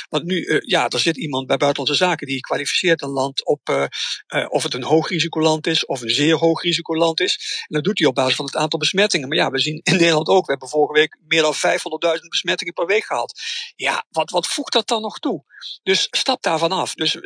Want 0.10 0.24
nu, 0.24 0.46
uh, 0.46 0.60
ja, 0.60 0.88
er 0.89 1.00
zit 1.00 1.18
iemand 1.18 1.48
bij 1.48 1.58
Buitenlandse 1.58 2.03
Zaken 2.03 2.27
die 2.27 2.39
kwalificeert 2.39 3.01
een 3.01 3.10
land 3.10 3.46
op 3.46 3.89
of 4.50 4.63
het 4.63 4.74
een 4.74 4.84
hoog 4.84 5.10
risicoland 5.10 5.68
is 5.68 5.86
of 5.86 6.01
een 6.01 6.10
zeer 6.10 6.36
hoog 6.36 6.62
risicoland 6.62 7.20
is. 7.20 7.63
En 7.68 7.75
dat 7.75 7.84
doet 7.84 8.00
hij 8.00 8.08
op 8.08 8.15
basis 8.15 8.36
van 8.36 8.46
het 8.46 8.56
aantal 8.56 8.80
besmettingen. 8.80 9.27
Maar 9.27 9.38
ja, 9.38 9.50
we 9.50 9.60
zien 9.60 9.80
in 9.84 9.96
Nederland 9.98 10.27
ook, 10.27 10.46
we 10.46 10.51
hebben 10.51 10.70
vorige 10.70 10.94
week 10.94 11.18
meer 11.27 11.41
dan 11.41 11.56
500.000 11.56 12.27
besmettingen 12.30 12.74
per 12.74 12.86
week 12.86 13.06
gehad. 13.06 13.41
Ja, 13.75 14.06
wat, 14.10 14.30
wat 14.30 14.48
voegt 14.48 14.74
dat 14.74 14.88
dan 14.88 15.01
nog 15.01 15.20
toe? 15.20 15.44
Dus 15.84 16.08
stap 16.10 16.44
daarvan 16.44 16.72
af. 16.72 16.94
Dus 16.94 17.18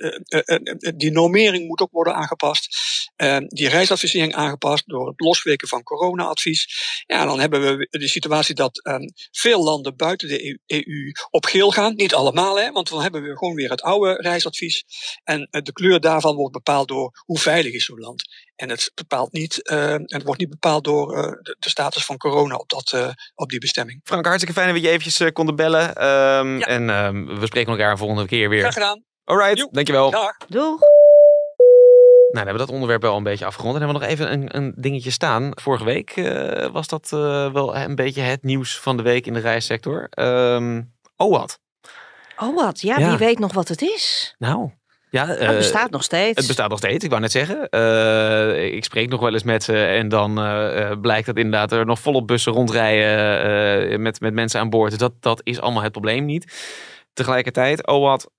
die 0.95 1.11
normering 1.11 1.67
moet 1.67 1.81
ook 1.81 1.91
worden 1.91 2.15
aangepast. 2.15 2.77
Uh, 3.17 3.37
die 3.47 3.69
reisadvisering 3.69 4.35
aangepast 4.35 4.83
door 4.87 5.07
het 5.07 5.19
losweken 5.19 5.67
van 5.67 5.83
corona-advies. 5.83 6.67
Ja, 7.07 7.25
dan 7.25 7.39
hebben 7.39 7.77
we 7.77 7.87
de 7.89 8.07
situatie 8.07 8.55
dat 8.55 8.85
um, 8.87 9.13
veel 9.31 9.63
landen 9.63 9.95
buiten 9.95 10.27
de 10.27 10.59
EU 10.65 11.07
e 11.07 11.11
op 11.29 11.45
geel 11.45 11.71
gaan. 11.71 11.95
Niet 11.95 12.13
allemaal, 12.13 12.59
hè, 12.59 12.71
want 12.71 12.89
dan 12.89 13.01
hebben 13.01 13.23
we 13.23 13.37
gewoon 13.37 13.55
weer 13.55 13.69
het 13.69 13.81
oude 13.81 14.13
reisadvies. 14.13 14.83
En 15.23 15.47
de 15.51 15.73
kleur 15.73 15.99
daarvan 15.99 16.35
wordt 16.35 16.53
bepaald 16.53 16.87
door 16.87 17.23
hoe 17.25 17.39
veilig 17.39 17.73
is 17.73 17.85
zo'n 17.85 17.99
land. 17.99 18.23
En 18.55 18.69
het, 18.69 18.91
bepaalt 18.95 19.31
niet, 19.31 19.59
uh, 19.71 19.95
het 20.05 20.23
wordt 20.23 20.39
niet 20.39 20.49
bepaald 20.49 20.83
door 20.83 21.07
de, 21.41 21.55
de, 21.59 21.69
status 21.69 22.05
van 22.05 22.17
corona 22.17 22.55
op, 22.55 22.69
dat, 22.69 23.15
op 23.35 23.49
die 23.49 23.59
bestemming. 23.59 23.99
Frank, 24.03 24.25
hartstikke 24.25 24.53
fijn 24.53 24.67
dat 24.67 24.81
we 24.81 24.87
je 24.87 24.89
eventjes 24.89 25.31
konden 25.31 25.55
bellen. 25.55 25.89
Um, 25.89 26.59
ja. 26.59 26.65
En 26.65 26.89
um, 26.89 27.39
we 27.39 27.45
spreken 27.45 27.71
elkaar 27.71 27.97
volgende 27.97 28.25
keer 28.25 28.49
weer. 28.49 28.59
Graag 28.59 28.73
gedaan. 28.73 29.03
Alright, 29.23 29.67
dankjewel. 29.71 30.11
Dag. 30.11 30.37
Doeg. 30.47 30.79
Nou, 32.35 32.47
we 32.47 32.51
hebben 32.51 32.67
dat 32.67 32.75
onderwerp 32.75 33.01
wel 33.01 33.17
een 33.17 33.23
beetje 33.23 33.45
afgerond. 33.45 33.75
En 33.75 33.81
hebben 33.81 33.99
we 33.99 34.05
nog 34.05 34.13
even 34.13 34.31
een, 34.31 34.55
een 34.55 34.73
dingetje 34.77 35.11
staan. 35.11 35.51
Vorige 35.53 35.83
week 35.83 36.15
uh, 36.15 36.65
was 36.71 36.87
dat 36.87 37.11
uh, 37.13 37.53
wel 37.53 37.75
een 37.75 37.95
beetje 37.95 38.21
het 38.21 38.43
nieuws 38.43 38.79
van 38.79 38.97
de 38.97 39.03
week 39.03 39.25
in 39.25 39.33
de 39.33 39.39
reissector. 39.39 40.09
Um, 40.19 40.93
OWAT. 41.15 41.59
OWAT, 42.37 42.81
ja, 42.81 42.97
ja, 42.97 43.09
wie 43.09 43.17
weet 43.17 43.39
nog 43.39 43.53
wat 43.53 43.67
het 43.67 43.81
is? 43.81 44.35
Nou, 44.37 44.71
ja, 45.15 45.27
het 45.27 45.41
uh, 45.41 45.49
bestaat 45.49 45.91
nog 45.91 46.03
steeds. 46.03 46.37
Het 46.37 46.47
bestaat 46.47 46.69
nog 46.69 46.77
steeds, 46.77 47.03
ik 47.03 47.09
wou 47.09 47.21
net 47.21 47.31
zeggen. 47.31 47.63
ik 48.73 48.83
spreek 48.83 49.09
nog 49.09 49.19
wel 49.19 49.33
eens 49.33 49.43
met 49.43 49.63
ze 49.63 49.85
en 49.85 50.09
dan 50.09 50.33
blijkt 51.01 51.25
dat 51.25 51.37
inderdaad 51.37 51.71
er 51.71 51.85
nog 51.85 51.99
volop 51.99 52.27
bussen 52.27 52.53
rondrijden 52.53 54.01
met, 54.01 54.19
met 54.19 54.33
mensen 54.33 54.59
aan 54.59 54.69
boord. 54.69 54.89
Dus 54.89 54.99
dat, 54.99 55.13
dat 55.19 55.41
is 55.43 55.59
allemaal 55.59 55.83
het 55.83 55.91
probleem 55.91 56.25
niet. 56.25 56.53
Tegelijkertijd, 57.13 57.87
OWAT 57.87 58.29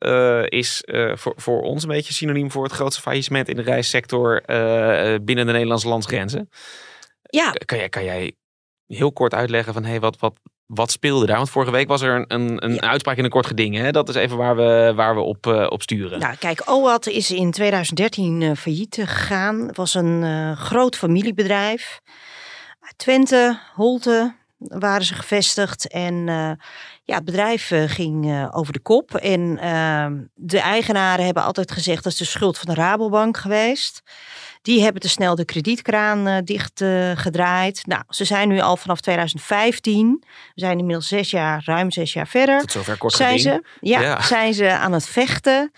is 0.48 0.82
voor, 1.14 1.32
voor 1.36 1.60
ons 1.60 1.82
een 1.82 1.88
beetje 1.88 2.12
synoniem 2.12 2.50
voor 2.50 2.64
het 2.64 2.72
grootste 2.72 3.02
faillissement 3.02 3.48
in 3.48 3.56
de 3.56 3.62
reissector 3.62 4.42
binnen 5.22 5.46
de 5.46 5.52
Nederlandse 5.52 5.88
landsgrenzen. 5.88 6.48
Ja. 7.22 7.50
Kan 7.64 7.78
jij, 7.78 7.88
kan 7.88 8.04
jij 8.04 8.32
heel 8.86 9.12
kort 9.12 9.34
uitleggen 9.34 9.72
van 9.72 9.84
hey, 9.84 10.00
wat, 10.00 10.18
wat, 10.18 10.40
wat 10.66 10.90
speelde 10.90 11.26
daar? 11.26 11.36
Want 11.36 11.50
vorige 11.50 11.70
week 11.70 11.88
was 11.88 12.02
er 12.02 12.14
een, 12.14 12.24
een, 12.28 12.64
een 12.64 12.82
uitspraak 12.82 13.16
in 13.16 13.24
een 13.24 13.30
kort 13.30 13.46
geding. 13.46 13.76
Hè? 13.76 13.90
Dat 13.90 14.08
is 14.08 14.14
even 14.14 14.36
waar 14.36 14.56
we, 14.56 14.92
waar 14.96 15.14
we 15.14 15.20
op, 15.20 15.46
op 15.46 15.82
sturen. 15.82 16.18
Nou, 16.18 16.36
kijk, 16.36 16.62
OWAT 16.64 17.06
is 17.06 17.30
in 17.30 17.50
2013 17.50 18.56
failliet 18.56 18.98
gegaan. 19.00 19.66
Het 19.66 19.76
was 19.76 19.94
een 19.94 20.56
groot 20.56 20.96
familiebedrijf. 20.96 22.00
Twente, 22.96 23.60
Holte 23.74 24.34
waren 24.58 25.04
ze 25.04 25.14
gevestigd. 25.14 25.88
En 25.88 26.28
ja, 27.06 27.14
het 27.14 27.24
bedrijf 27.24 27.70
eh, 27.70 27.82
ging 27.86 28.26
uh, 28.26 28.48
over 28.50 28.72
de 28.72 28.78
kop. 28.78 29.14
En 29.14 29.58
uh, 29.62 30.06
de 30.34 30.60
eigenaren 30.60 31.24
hebben 31.24 31.42
altijd 31.42 31.72
gezegd 31.72 32.04
dat 32.04 32.12
is 32.12 32.18
de 32.18 32.24
schuld 32.24 32.58
van 32.58 32.74
de 32.74 32.80
Rabobank 32.80 33.36
geweest. 33.36 34.02
Die 34.62 34.82
hebben 34.82 35.00
te 35.00 35.08
snel 35.08 35.34
de 35.34 35.44
kredietkraan 35.44 36.28
uh, 36.28 36.36
dicht 36.44 36.84
gedraaid. 37.14 37.86
Nou, 37.86 38.02
ze 38.08 38.24
zijn 38.24 38.48
nu 38.48 38.60
al 38.60 38.76
vanaf 38.76 39.00
2015. 39.00 40.16
We 40.20 40.26
zijn 40.54 40.78
inmiddels 40.78 41.08
zes 41.08 41.30
jaar, 41.30 41.62
ruim 41.64 41.90
zes 41.90 42.12
jaar 42.12 42.28
verder. 42.28 42.60
Tot 42.60 42.72
zover 42.72 42.98
kort 42.98 43.12
zijn 43.12 43.38
ze, 43.38 43.64
ja, 43.80 44.00
ja, 44.00 44.22
zijn 44.22 44.54
ze 44.54 44.72
aan 44.72 44.92
het 44.92 45.06
vechten. 45.06 45.72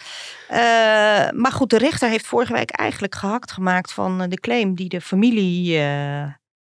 maar 1.35 1.53
goed, 1.53 1.71
de 1.71 1.79
rechter 1.79 2.09
heeft 2.09 2.27
vorige 2.27 2.53
week 2.53 2.71
eigenlijk 2.71 3.15
gehakt 3.15 3.53
gemaakt 3.53 3.93
van 3.93 4.29
de 4.29 4.41
claim 4.41 4.75
die 4.75 4.89
de 4.89 5.01
familie 5.01 5.79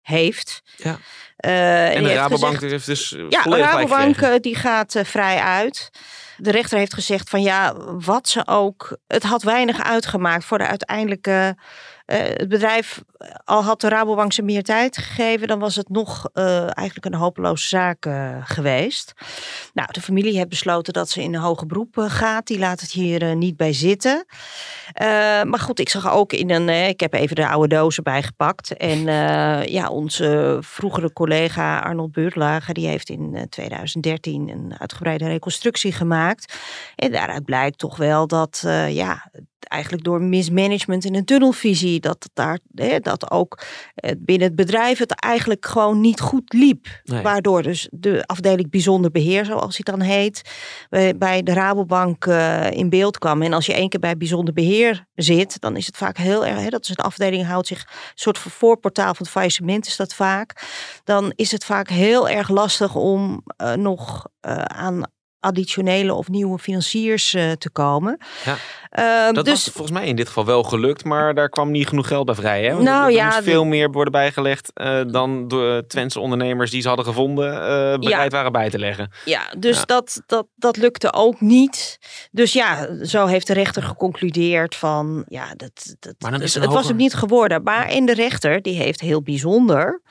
heeft. 0.02 0.62
Ja. 0.76 0.98
Uh, 1.46 1.94
en 1.94 2.02
de 2.02 2.12
Rabobank 2.12 2.60
heeft 2.60 2.86
dus 2.86 3.16
Ja, 3.28 3.42
de 3.42 3.56
Rabobank 3.56 4.20
uh, 4.20 4.34
die 4.40 4.56
gaat 4.56 5.00
vrij 5.02 5.38
uit. 5.38 5.90
De 6.36 6.50
rechter 6.50 6.78
heeft 6.78 6.94
gezegd 6.94 7.30
van 7.30 7.42
ja, 7.42 7.74
wat 7.98 8.28
ze 8.28 8.42
ook... 8.46 8.98
Het 9.06 9.22
had 9.22 9.42
weinig 9.42 9.82
uitgemaakt 9.82 10.44
voor 10.44 10.58
de 10.58 10.66
uiteindelijke 10.66 11.56
Uh, 12.06 12.18
het 12.18 12.48
bedrijf, 12.48 13.02
al 13.44 13.64
had 13.64 13.80
de 13.80 13.88
Rabobank 13.88 14.32
ze 14.32 14.42
meer 14.42 14.62
tijd 14.62 14.98
gegeven, 14.98 15.48
dan 15.48 15.58
was 15.58 15.76
het 15.76 15.88
nog 15.88 16.28
uh, 16.34 16.60
eigenlijk 16.60 17.04
een 17.06 17.14
hopeloze 17.14 17.68
zaak 17.68 18.08
geweest. 18.40 19.12
Nou, 19.74 19.88
de 19.92 20.00
familie 20.00 20.36
heeft 20.36 20.48
besloten 20.48 20.92
dat 20.92 21.10
ze 21.10 21.22
in 21.22 21.34
een 21.34 21.40
hoger 21.40 21.66
beroep 21.66 21.94
gaat. 21.96 22.46
Die 22.46 22.58
laat 22.58 22.80
het 22.80 22.90
hier 22.90 23.36
niet 23.36 23.56
bij 23.56 23.72
zitten. 23.72 24.26
maar 25.44 25.58
goed, 25.58 25.78
ik 25.78 25.88
zag 25.88 26.12
ook 26.12 26.32
in 26.32 26.50
een. 26.50 26.68
ik 26.68 27.00
heb 27.00 27.14
even 27.14 27.36
de 27.36 27.48
oude 27.48 27.74
dozen 27.74 28.02
bijgepakt. 28.02 28.76
En 28.76 29.00
ja, 29.70 29.88
onze 29.88 30.58
vroegere 30.60 31.12
collega 31.12 31.78
Arnold 31.78 32.12
Beurtlager, 32.12 32.74
die 32.74 32.86
heeft 32.86 33.08
in 33.08 33.46
2013 33.48 34.48
een 34.48 34.74
uitgebreide 34.78 35.26
reconstructie 35.26 35.92
gemaakt. 35.92 36.58
En 36.96 37.12
daaruit 37.12 37.44
blijkt 37.44 37.78
toch 37.78 37.96
wel 37.96 38.26
dat 38.26 38.64
ja, 38.88 39.30
eigenlijk 39.68 40.04
door 40.04 40.22
mismanagement 40.22 41.04
en 41.04 41.14
een 41.14 41.24
tunnelvisie, 41.24 42.00
dat, 42.00 42.28
daar, 42.32 42.58
hè, 42.74 43.00
dat 43.00 43.30
ook 43.30 43.62
eh, 43.94 44.10
binnen 44.18 44.46
het 44.46 44.56
bedrijf 44.56 44.98
het 44.98 45.14
eigenlijk 45.14 45.66
gewoon 45.66 46.00
niet 46.00 46.20
goed 46.20 46.52
liep. 46.52 46.86
Waardoor 47.04 47.62
dus 47.62 47.88
de 47.90 48.22
afdeling 48.26 48.70
bijzonder 48.70 49.10
beheer, 49.10 49.44
zoals 49.44 49.80
hij 49.82 49.94
dan 49.94 50.06
heet, 50.06 50.42
bij 51.16 51.42
de 51.42 51.52
Rabobank 51.52 52.26
uh, 52.26 52.70
in 52.70 52.88
beeld 52.88 53.18
kwam. 53.18 53.42
En 53.42 53.52
als 53.52 53.66
je 53.66 53.72
één 53.72 53.88
keer 53.88 54.00
bij 54.00 54.16
bijzonder 54.16 54.54
beheer 54.54 55.06
zit, 55.14 55.60
dan 55.60 55.76
is 55.76 55.86
het 55.86 55.96
vaak 55.96 56.16
heel 56.16 56.46
erg, 56.46 56.60
hè, 56.60 56.68
dat 56.68 56.82
is 56.82 56.88
een 56.88 57.04
afdeling, 57.04 57.46
houdt 57.46 57.66
zich 57.66 57.80
een 57.80 58.12
soort 58.14 58.38
van 58.38 58.50
voorportaal 58.50 59.14
van 59.14 59.16
het 59.18 59.28
faillissement 59.28 59.86
is 59.86 59.96
dat 59.96 60.14
vaak. 60.14 60.64
Dan 61.04 61.32
is 61.36 61.52
het 61.52 61.64
vaak 61.64 61.88
heel 61.88 62.28
erg 62.28 62.48
lastig 62.48 62.94
om 62.94 63.42
uh, 63.62 63.72
nog 63.72 64.26
aan 64.64 65.02
additionele 65.46 66.14
of 66.14 66.28
nieuwe 66.28 66.58
financiers 66.58 67.34
uh, 67.34 67.52
te 67.52 67.70
komen. 67.70 68.18
Ja. 68.44 68.56
Uh, 68.98 69.34
dat 69.34 69.44
dus, 69.44 69.64
was 69.64 69.74
volgens 69.74 69.98
mij 69.98 70.06
in 70.06 70.16
dit 70.16 70.26
geval 70.26 70.44
wel 70.44 70.62
gelukt, 70.62 71.04
maar 71.04 71.34
daar 71.34 71.48
kwam 71.48 71.70
niet 71.70 71.88
genoeg 71.88 72.06
geld 72.06 72.26
bij 72.26 72.34
vrij. 72.34 72.64
Hè? 72.64 72.72
Want 72.72 72.84
nou 72.84 73.06
er, 73.06 73.16
ja, 73.16 73.24
moest 73.24 73.42
veel 73.42 73.64
meer 73.64 73.90
worden 73.90 74.12
bijgelegd 74.12 74.70
uh, 74.74 75.00
dan 75.06 75.48
de 75.48 75.84
Twentse 75.88 76.20
ondernemers 76.20 76.70
die 76.70 76.80
ze 76.80 76.88
hadden 76.88 77.06
gevonden 77.06 77.50
bereid 78.00 78.30
ja. 78.32 78.36
waren 78.36 78.52
bij 78.52 78.70
te 78.70 78.78
leggen. 78.78 79.10
Ja, 79.24 79.52
dus 79.58 79.76
ja. 79.76 79.84
Dat, 79.84 80.22
dat, 80.26 80.46
dat 80.56 80.76
lukte 80.76 81.12
ook 81.12 81.40
niet. 81.40 81.98
Dus 82.30 82.52
ja, 82.52 82.88
zo 83.04 83.26
heeft 83.26 83.46
de 83.46 83.52
rechter 83.52 83.82
geconcludeerd 83.82 84.74
van 84.74 85.24
ja, 85.28 85.46
dat, 85.56 85.96
dat, 85.98 86.14
maar 86.18 86.30
dan 86.30 86.42
is 86.42 86.54
het, 86.54 86.62
het 86.62 86.72
was 86.72 86.88
hem 86.88 86.96
niet 86.96 87.14
geworden. 87.14 87.62
Maar 87.62 87.92
in 87.92 88.06
de 88.06 88.14
rechter, 88.14 88.62
die 88.62 88.76
heeft 88.76 89.00
heel 89.00 89.22
bijzonder 89.22 90.02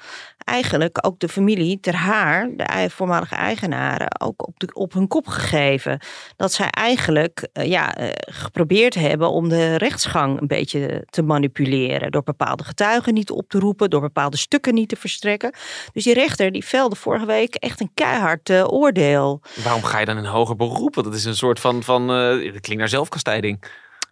eigenlijk 0.45 1.05
ook 1.05 1.19
de 1.19 1.29
familie 1.29 1.79
ter 1.79 1.95
haar, 1.95 2.49
de 2.55 2.89
voormalige 2.89 3.35
eigenaren, 3.35 4.21
ook 4.21 4.47
op, 4.47 4.59
de, 4.59 4.73
op 4.73 4.93
hun 4.93 5.07
kop 5.07 5.27
gegeven. 5.27 5.99
Dat 6.35 6.53
zij 6.53 6.69
eigenlijk 6.69 7.47
uh, 7.53 7.65
ja, 7.65 7.99
uh, 7.99 8.09
geprobeerd 8.15 8.93
hebben 8.93 9.29
om 9.29 9.49
de 9.49 9.75
rechtsgang 9.75 10.41
een 10.41 10.47
beetje 10.47 11.05
te 11.09 11.21
manipuleren. 11.21 12.11
Door 12.11 12.23
bepaalde 12.23 12.63
getuigen 12.63 13.13
niet 13.13 13.31
op 13.31 13.49
te 13.49 13.59
roepen, 13.59 13.89
door 13.89 14.01
bepaalde 14.01 14.37
stukken 14.37 14.73
niet 14.73 14.89
te 14.89 14.95
verstrekken. 14.95 15.53
Dus 15.93 16.03
die 16.03 16.13
rechter 16.13 16.51
die 16.51 16.65
velde 16.65 16.95
vorige 16.95 17.25
week 17.25 17.55
echt 17.55 17.81
een 17.81 17.91
keihard 17.93 18.49
uh, 18.49 18.63
oordeel. 18.67 19.41
Waarom 19.63 19.83
ga 19.83 19.99
je 19.99 20.05
dan 20.05 20.17
in 20.17 20.25
hoger 20.25 20.55
beroep? 20.55 20.93
Dat 20.93 21.13
is 21.13 21.25
een 21.25 21.35
soort 21.35 21.59
van, 21.59 21.83
van 21.83 22.07
dat 22.07 22.59
klinkt 22.59 22.77
naar 22.77 22.89
zelfkastijding. 22.89 23.63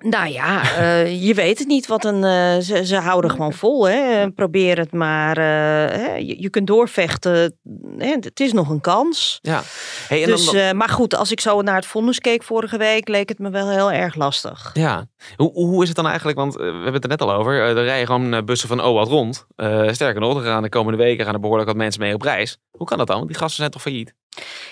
Nou 0.04 0.28
ja, 0.28 0.62
uh, 0.80 1.24
je 1.26 1.34
weet 1.34 1.60
het 1.60 1.68
niet 1.68 1.88
wat 1.88 2.06
een. 2.06 2.24
Uh, 2.24 2.58
ze, 2.58 2.86
ze, 2.86 2.96
houden 2.96 3.32
gewoon 3.32 3.54
vol. 3.54 3.88
Hè. 3.88 4.32
Probeer 4.32 4.78
het 4.78 4.92
maar. 4.92 5.38
Uh, 5.38 6.18
je, 6.18 6.42
je, 6.42 6.50
kunt 6.50 6.68
doorvechten. 6.68 7.58
Hè. 7.98 8.16
Het 8.20 8.40
is 8.40 8.54
nog 8.54 8.70
een 8.70 8.82
kans. 8.82 9.40
Ja. 9.42 9.62
Hey, 10.08 10.24
en 10.24 10.30
dus, 10.30 10.52
dan... 10.52 10.78
maar 10.78 10.90
goed, 10.90 11.16
als 11.16 11.32
ik 11.32 11.40
zo 11.40 11.62
naar 11.62 11.76
het 11.76 11.86
vonnis 11.86 12.20
keek 12.20 12.44
vorige 12.44 12.78
week, 12.78 13.08
leek 13.08 13.30
het 13.30 13.40
me 13.40 13.50
wel 13.50 13.70
heel 13.70 13.92
erg 13.92 14.16
lastig. 14.16 14.72
Ja. 14.74 15.06
Hoe, 15.36 15.52
hoe 15.52 15.82
is 15.82 15.88
het 15.88 15.98
dan 15.98 16.08
eigenlijk? 16.08 16.38
Want 16.38 16.54
we 16.56 16.64
hebben 16.64 16.94
het 16.94 17.04
er 17.04 17.10
net 17.10 17.22
al 17.22 17.34
over. 17.34 17.54
er 17.54 17.84
rijden 17.84 18.06
gewoon 18.06 18.46
bussen 18.46 18.68
van 18.68 18.82
OWAT 18.82 19.08
rond. 19.08 19.46
sterker 19.92 20.22
nog, 20.22 20.38
er 20.38 20.44
gaan 20.44 20.64
de 20.64 20.70
komende 20.70 20.98
weken 20.98 21.26
gaan 21.26 21.34
er 21.34 21.40
behoorlijk 21.40 21.70
wat 21.70 21.78
mensen 21.78 22.02
mee 22.02 22.14
op 22.14 22.22
reis. 22.22 22.58
Hoe 22.72 22.88
kan 22.88 22.98
dat 22.98 23.08
dan? 23.08 23.16
Want 23.16 23.28
die 23.28 23.38
gasten 23.38 23.58
zijn 23.58 23.72
toch 23.72 23.82
failliet? 23.82 24.14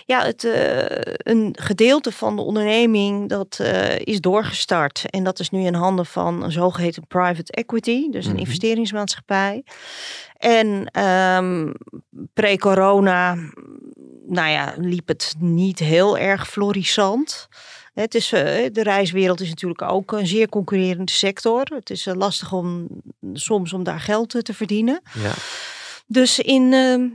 Ja, 0.06 0.26
het, 0.26 0.44
uh, 0.44 0.86
een 1.18 1.56
gedeelte 1.60 2.12
van 2.12 2.36
de 2.36 2.42
onderneming 2.42 3.30
dat 3.30 3.58
uh, 3.62 4.00
is 4.00 4.22
doorgestart. 4.22 5.06
En 5.10 5.24
dat 5.24 5.40
is 5.40 5.50
nu 5.50 5.66
in 5.66 5.74
handen 5.74 6.06
van 6.06 6.44
een 6.44 6.52
zogeheten 6.52 7.08
private 7.08 7.52
equity, 7.52 8.10
dus 8.10 8.26
een 8.26 8.32
mm 8.32 8.38
-hmm. 8.38 8.46
investeringsmaatschappij. 8.46 9.64
En 10.38 11.00
um, 11.04 11.74
pre-corona, 12.34 13.36
nou 14.28 14.50
ja, 14.50 14.74
liep 14.78 15.08
het 15.08 15.36
niet 15.40 15.80
heel 15.80 16.18
erg 16.18 16.50
florissant. 16.50 17.48
Het 17.94 18.16
is, 18.16 18.32
uh, 18.34 18.42
de 18.72 18.84
reiswereld 18.84 19.42
is 19.42 19.50
natuurlijk 19.50 19.82
ook 19.82 20.12
een 20.12 20.28
zeer 20.28 20.50
concurrerende 20.50 21.12
sector. 21.12 21.62
Het 21.64 21.90
is 21.90 22.06
lastig 22.14 22.54
om 22.54 22.88
soms 23.34 23.74
om 23.74 23.84
daar 23.84 24.00
geld 24.00 24.46
te 24.46 24.54
verdienen. 24.54 25.02
Ja. 25.14 25.32
Dus 26.08 26.40
in 26.40 26.74
ehm, 26.74 27.08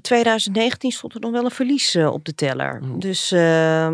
2019 0.00 0.90
stond 0.90 1.14
er 1.14 1.20
nog 1.20 1.30
wel 1.30 1.44
een 1.44 1.50
verlies 1.50 1.94
uh, 1.94 2.12
op 2.12 2.24
de 2.24 2.34
teller. 2.34 2.80
Oh. 2.82 2.98
Dus 2.98 3.32
uh, 3.32 3.88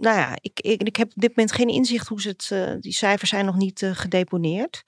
nou 0.00 0.16
ja, 0.16 0.36
ik, 0.40 0.60
ik, 0.60 0.82
ik, 0.82 0.96
heb 0.96 1.06
op 1.06 1.20
dit 1.20 1.28
moment 1.28 1.52
geen 1.52 1.68
inzicht 1.68 2.08
hoe 2.08 2.20
ze 2.20 2.28
het. 2.28 2.50
Uh, 2.52 2.70
die 2.80 2.92
cijfers 2.92 3.30
zijn 3.30 3.44
nog 3.44 3.56
niet 3.56 3.82
uh, 3.82 3.90
gedeponeerd. 3.94 4.82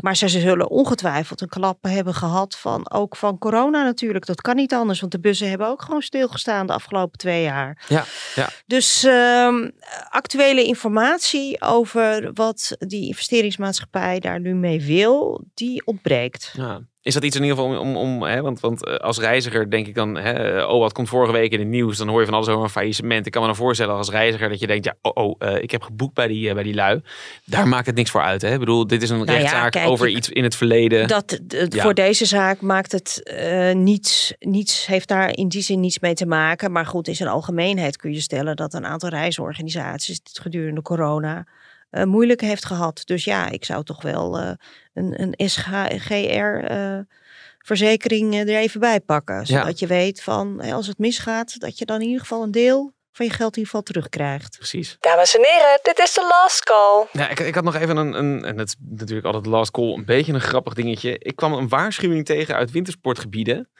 Maar 0.00 0.16
ze, 0.16 0.28
ze 0.28 0.40
zullen 0.40 0.70
ongetwijfeld 0.70 1.40
een 1.40 1.48
klap 1.48 1.82
hebben 1.82 2.14
gehad 2.14 2.56
van 2.56 2.90
ook 2.90 3.16
van 3.16 3.38
corona 3.38 3.82
natuurlijk. 3.82 4.26
Dat 4.26 4.40
kan 4.40 4.56
niet 4.56 4.74
anders, 4.74 5.00
want 5.00 5.12
de 5.12 5.20
bussen 5.20 5.48
hebben 5.48 5.68
ook 5.68 5.82
gewoon 5.82 6.02
stilgestaan 6.02 6.66
de 6.66 6.72
afgelopen 6.72 7.18
twee 7.18 7.42
jaar. 7.42 7.84
Ja, 7.88 8.04
ja. 8.34 8.48
Dus 8.66 9.04
uh, 9.04 9.68
actuele 10.08 10.64
informatie 10.64 11.62
over 11.62 12.30
wat 12.32 12.76
die 12.78 13.06
investeringsmaatschappij 13.06 14.20
daar 14.20 14.40
nu 14.40 14.54
mee 14.54 14.82
wil, 14.82 15.44
die 15.54 15.86
ontbreekt. 15.86 16.52
Ja. 16.56 16.80
Is 17.04 17.14
dat 17.14 17.24
iets 17.24 17.36
in 17.36 17.42
ieder 17.42 17.56
geval 17.56 17.78
om, 17.78 17.88
om, 17.88 17.96
om 17.96 18.22
hè, 18.22 18.40
want, 18.42 18.60
want 18.60 18.86
eh, 18.86 18.94
als 18.94 19.18
reiziger 19.18 19.70
denk 19.70 19.86
ik 19.86 19.94
dan, 19.94 20.16
hè, 20.16 20.64
oh 20.64 20.80
wat 20.80 20.92
komt 20.92 21.08
vorige 21.08 21.32
week 21.32 21.52
in 21.52 21.58
het 21.58 21.68
nieuws, 21.68 21.98
dan 21.98 22.08
hoor 22.08 22.20
je 22.20 22.26
van 22.26 22.34
alles 22.34 22.48
over 22.48 22.62
een 22.62 22.70
faillissement. 22.70 23.26
Ik 23.26 23.32
kan 23.32 23.40
me 23.40 23.46
dan 23.46 23.56
voorstellen 23.56 23.94
als 23.94 24.10
reiziger 24.10 24.48
dat 24.48 24.60
je 24.60 24.66
denkt, 24.66 24.84
ja, 24.84 24.94
oh, 25.02 25.12
oh 25.14 25.36
uh, 25.38 25.62
ik 25.62 25.70
heb 25.70 25.82
geboekt 25.82 26.14
bij 26.14 26.26
die, 26.26 26.48
uh, 26.48 26.54
bij 26.54 26.62
die 26.62 26.74
lui. 26.74 27.02
Daar 27.44 27.68
maakt 27.68 27.86
het 27.86 27.94
niks 27.94 28.10
voor 28.10 28.20
uit. 28.20 28.42
Hè? 28.42 28.52
Ik 28.52 28.58
bedoel, 28.58 28.86
dit 28.86 29.02
is 29.02 29.10
een 29.10 29.16
nou 29.16 29.30
rechtszaak 29.30 29.74
ja, 29.74 29.80
kijk, 29.80 29.90
over 29.90 30.08
iets 30.08 30.28
in 30.28 30.42
het 30.42 30.56
verleden. 30.56 31.08
Dat, 31.08 31.40
ja. 31.48 31.82
Voor 31.82 31.94
deze 31.94 32.24
zaak 32.24 32.60
maakt 32.60 32.92
het 32.92 33.34
niets, 33.72 34.34
niets, 34.38 34.86
heeft 34.86 35.08
daar 35.08 35.36
in 35.36 35.48
die 35.48 35.62
zin 35.62 35.80
niets 35.80 35.98
mee 35.98 36.14
te 36.14 36.26
maken. 36.26 36.72
Maar 36.72 36.86
goed, 36.86 37.08
in 37.08 37.16
zijn 37.16 37.28
algemeenheid 37.28 37.96
kun 37.96 38.12
je 38.12 38.20
stellen 38.20 38.56
dat 38.56 38.74
een 38.74 38.86
aantal 38.86 39.08
reisorganisaties 39.08 40.20
gedurende 40.32 40.82
corona 40.82 41.46
uh, 41.94 42.04
moeilijk 42.04 42.40
heeft 42.40 42.64
gehad. 42.64 43.02
Dus 43.04 43.24
ja, 43.24 43.48
ik 43.48 43.64
zou 43.64 43.84
toch 43.84 44.02
wel 44.02 44.40
uh, 44.40 44.50
een, 44.94 45.22
een 45.22 45.34
SGR-verzekering 45.48 48.34
uh, 48.34 48.40
er 48.40 48.48
even 48.48 48.80
bij 48.80 49.00
pakken. 49.00 49.46
Zodat 49.46 49.78
ja. 49.78 49.86
je 49.86 49.94
weet 49.94 50.22
van 50.22 50.60
als 50.60 50.86
het 50.86 50.98
misgaat, 50.98 51.60
dat 51.60 51.78
je 51.78 51.84
dan 51.84 52.00
in 52.00 52.06
ieder 52.06 52.20
geval 52.20 52.42
een 52.42 52.50
deel 52.50 52.92
van 53.12 53.26
je 53.26 53.32
geld 53.32 53.56
in 53.56 53.62
ieder 53.62 53.64
geval 53.64 53.82
terugkrijgt. 53.82 54.56
Precies. 54.56 54.96
Dames 55.00 55.36
en 55.36 55.44
heren, 55.44 55.78
dit 55.82 55.98
is 55.98 56.14
de 56.14 56.26
last 56.28 56.64
call. 56.64 57.06
Ja, 57.12 57.28
ik, 57.28 57.40
ik 57.40 57.54
had 57.54 57.64
nog 57.64 57.74
even 57.74 57.96
een, 57.96 58.18
een, 58.18 58.44
en 58.44 58.58
het 58.58 58.68
is 58.68 58.76
natuurlijk 58.78 59.26
altijd 59.26 59.44
de 59.44 59.50
last 59.50 59.70
call, 59.70 59.92
een 59.92 60.04
beetje 60.04 60.32
een 60.32 60.40
grappig 60.40 60.74
dingetje. 60.74 61.18
Ik 61.18 61.36
kwam 61.36 61.52
een 61.52 61.68
waarschuwing 61.68 62.24
tegen 62.24 62.54
uit 62.54 62.70
wintersportgebieden. 62.70 63.70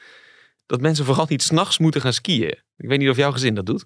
Dat 0.65 0.81
mensen 0.81 1.05
vooral 1.05 1.25
niet 1.29 1.43
s'nachts 1.43 1.77
moeten 1.77 2.01
gaan 2.01 2.13
skiën. 2.13 2.63
Ik 2.77 2.89
weet 2.89 2.99
niet 2.99 3.09
of 3.09 3.17
jouw 3.17 3.31
gezin 3.31 3.55
dat 3.55 3.65
doet. 3.65 3.85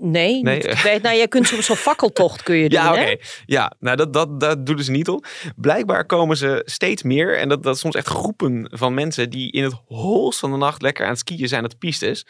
Nee, 0.00 0.42
nee. 0.42 0.56
Niet, 0.56 1.02
nou, 1.02 1.16
je 1.16 1.28
kunt 1.28 1.46
soms 1.46 1.66
zo'n 1.66 1.76
fakkeltocht 1.76 2.42
kun 2.42 2.56
je 2.56 2.68
doen. 2.68 2.78
Ja, 2.80 2.90
oké. 2.92 3.00
Okay. 3.00 3.20
Ja, 3.46 3.72
nou 3.78 3.96
dat, 3.96 4.12
dat, 4.12 4.40
dat 4.40 4.66
doen 4.66 4.82
ze 4.82 4.90
niet 4.90 5.08
op. 5.08 5.26
Blijkbaar 5.56 6.06
komen 6.06 6.36
ze 6.36 6.62
steeds 6.64 7.02
meer, 7.02 7.38
en 7.38 7.48
dat, 7.48 7.62
dat 7.62 7.78
soms 7.78 7.94
echt 7.94 8.06
groepen 8.06 8.68
van 8.72 8.94
mensen 8.94 9.30
die 9.30 9.52
in 9.52 9.62
het 9.62 9.74
holst 9.86 10.38
van 10.38 10.50
de 10.50 10.56
nacht 10.56 10.82
lekker 10.82 11.04
aan 11.04 11.10
het 11.10 11.18
skiën 11.18 11.48
zijn 11.48 11.64
op 11.64 11.70
de 11.70 11.76
pistes, 11.76 12.26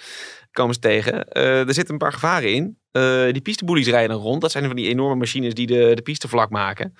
komen 0.53 0.75
ze 0.75 0.81
tegen. 0.81 1.27
Uh, 1.33 1.67
er 1.67 1.75
zitten 1.75 1.93
een 1.93 1.99
paar 1.99 2.13
gevaren 2.13 2.53
in. 2.53 2.79
Uh, 2.93 3.33
die 3.33 3.43
pisteboelies 3.43 3.89
rijden 3.89 4.17
rond. 4.17 4.41
Dat 4.41 4.51
zijn 4.51 4.67
van 4.67 4.77
die 4.77 4.89
enorme 4.89 5.15
machines 5.15 5.55
die 5.55 5.67
de, 5.67 5.93
de 5.95 6.03
piste 6.03 6.29
vlak 6.29 6.51
maken. 6.51 6.95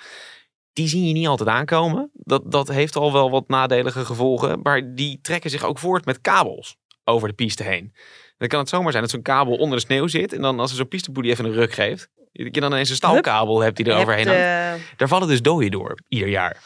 Die 0.73 0.89
zie 0.89 1.07
je 1.07 1.13
niet 1.13 1.27
altijd 1.27 1.49
aankomen. 1.49 2.11
Dat, 2.13 2.53
dat 2.53 2.69
heeft 2.69 2.97
al 2.97 3.13
wel 3.13 3.31
wat 3.31 3.49
nadelige 3.49 4.05
gevolgen. 4.05 4.61
Maar 4.63 4.95
die 4.95 5.19
trekken 5.23 5.51
zich 5.51 5.65
ook 5.65 5.79
voort 5.79 6.05
met 6.05 6.21
kabels 6.21 6.77
over 7.05 7.29
de 7.29 7.35
piste 7.35 7.63
heen. 7.63 7.95
Dan 8.41 8.49
kan 8.49 8.59
het 8.59 8.69
zomaar 8.69 8.91
zijn 8.91 9.03
dat 9.03 9.13
zo'n 9.13 9.23
kabel 9.23 9.57
onder 9.57 9.79
de 9.79 9.85
sneeuw 9.85 10.07
zit. 10.07 10.33
En 10.33 10.43
dan 10.43 10.61
als 10.61 10.71
er 10.71 10.77
zo'n 10.77 10.89
pisteboelie 10.89 11.31
even 11.31 11.45
een 11.45 11.53
ruk 11.53 11.73
geeft. 11.73 12.09
Dat 12.33 12.55
je 12.55 12.61
dan 12.61 12.73
ineens 12.73 12.91
een 12.91 12.97
staalkabel 12.97 13.61
hebt 13.61 13.77
die 13.77 13.87
er 13.87 13.97
overheen 13.97 14.27
hangt. 14.27 14.41
Uh... 14.41 14.87
Daar 14.97 15.09
vallen 15.09 15.29
dus 15.29 15.43
dooien 15.43 15.71
door, 15.71 15.99
ieder 16.09 16.29
jaar. 16.29 16.57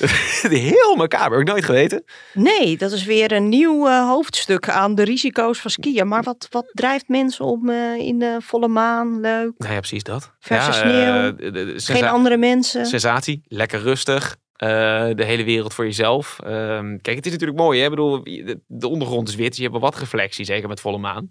Heel 0.48 0.96
macaber, 0.96 1.30
heb 1.30 1.40
ik 1.40 1.52
nooit 1.52 1.64
geweten. 1.64 2.04
Nee, 2.34 2.76
dat 2.76 2.92
is 2.92 3.04
weer 3.04 3.32
een 3.32 3.48
nieuw 3.48 3.88
uh, 3.88 4.08
hoofdstuk 4.08 4.68
aan 4.68 4.94
de 4.94 5.02
risico's 5.02 5.60
van 5.60 5.70
skiën. 5.70 6.08
Maar 6.08 6.22
wat, 6.22 6.46
wat 6.50 6.70
drijft 6.72 7.08
mensen 7.08 7.44
om 7.44 7.68
uh, 7.68 7.96
in 7.96 8.18
de 8.18 8.36
volle 8.38 8.68
maan? 8.68 9.20
Leuk. 9.20 9.52
Nou 9.56 9.72
ja, 9.72 9.78
precies 9.78 10.02
dat. 10.02 10.32
Verse 10.38 10.70
ja, 10.70 11.32
sneeuw. 11.36 11.76
Geen 11.76 12.08
andere 12.08 12.36
mensen. 12.36 12.86
Sensatie, 12.86 13.42
lekker 13.48 13.80
rustig. 13.80 14.36
Uh, 14.62 14.68
de 15.14 15.24
hele 15.24 15.44
wereld 15.44 15.74
voor 15.74 15.84
jezelf. 15.84 16.38
Uh, 16.44 16.48
kijk, 16.78 17.16
het 17.16 17.26
is 17.26 17.32
natuurlijk 17.32 17.58
mooi. 17.58 17.78
Hè? 17.78 17.84
Ik 17.84 17.90
bedoel, 17.90 18.24
de, 18.24 18.60
de 18.66 18.88
ondergrond 18.88 19.28
is 19.28 19.34
wit, 19.34 19.48
dus 19.48 19.56
je 19.56 19.62
hebt 19.62 19.74
wel 19.74 19.90
wat 19.90 19.98
reflectie, 19.98 20.44
zeker 20.44 20.68
met 20.68 20.80
volle 20.80 20.98
maan. 20.98 21.30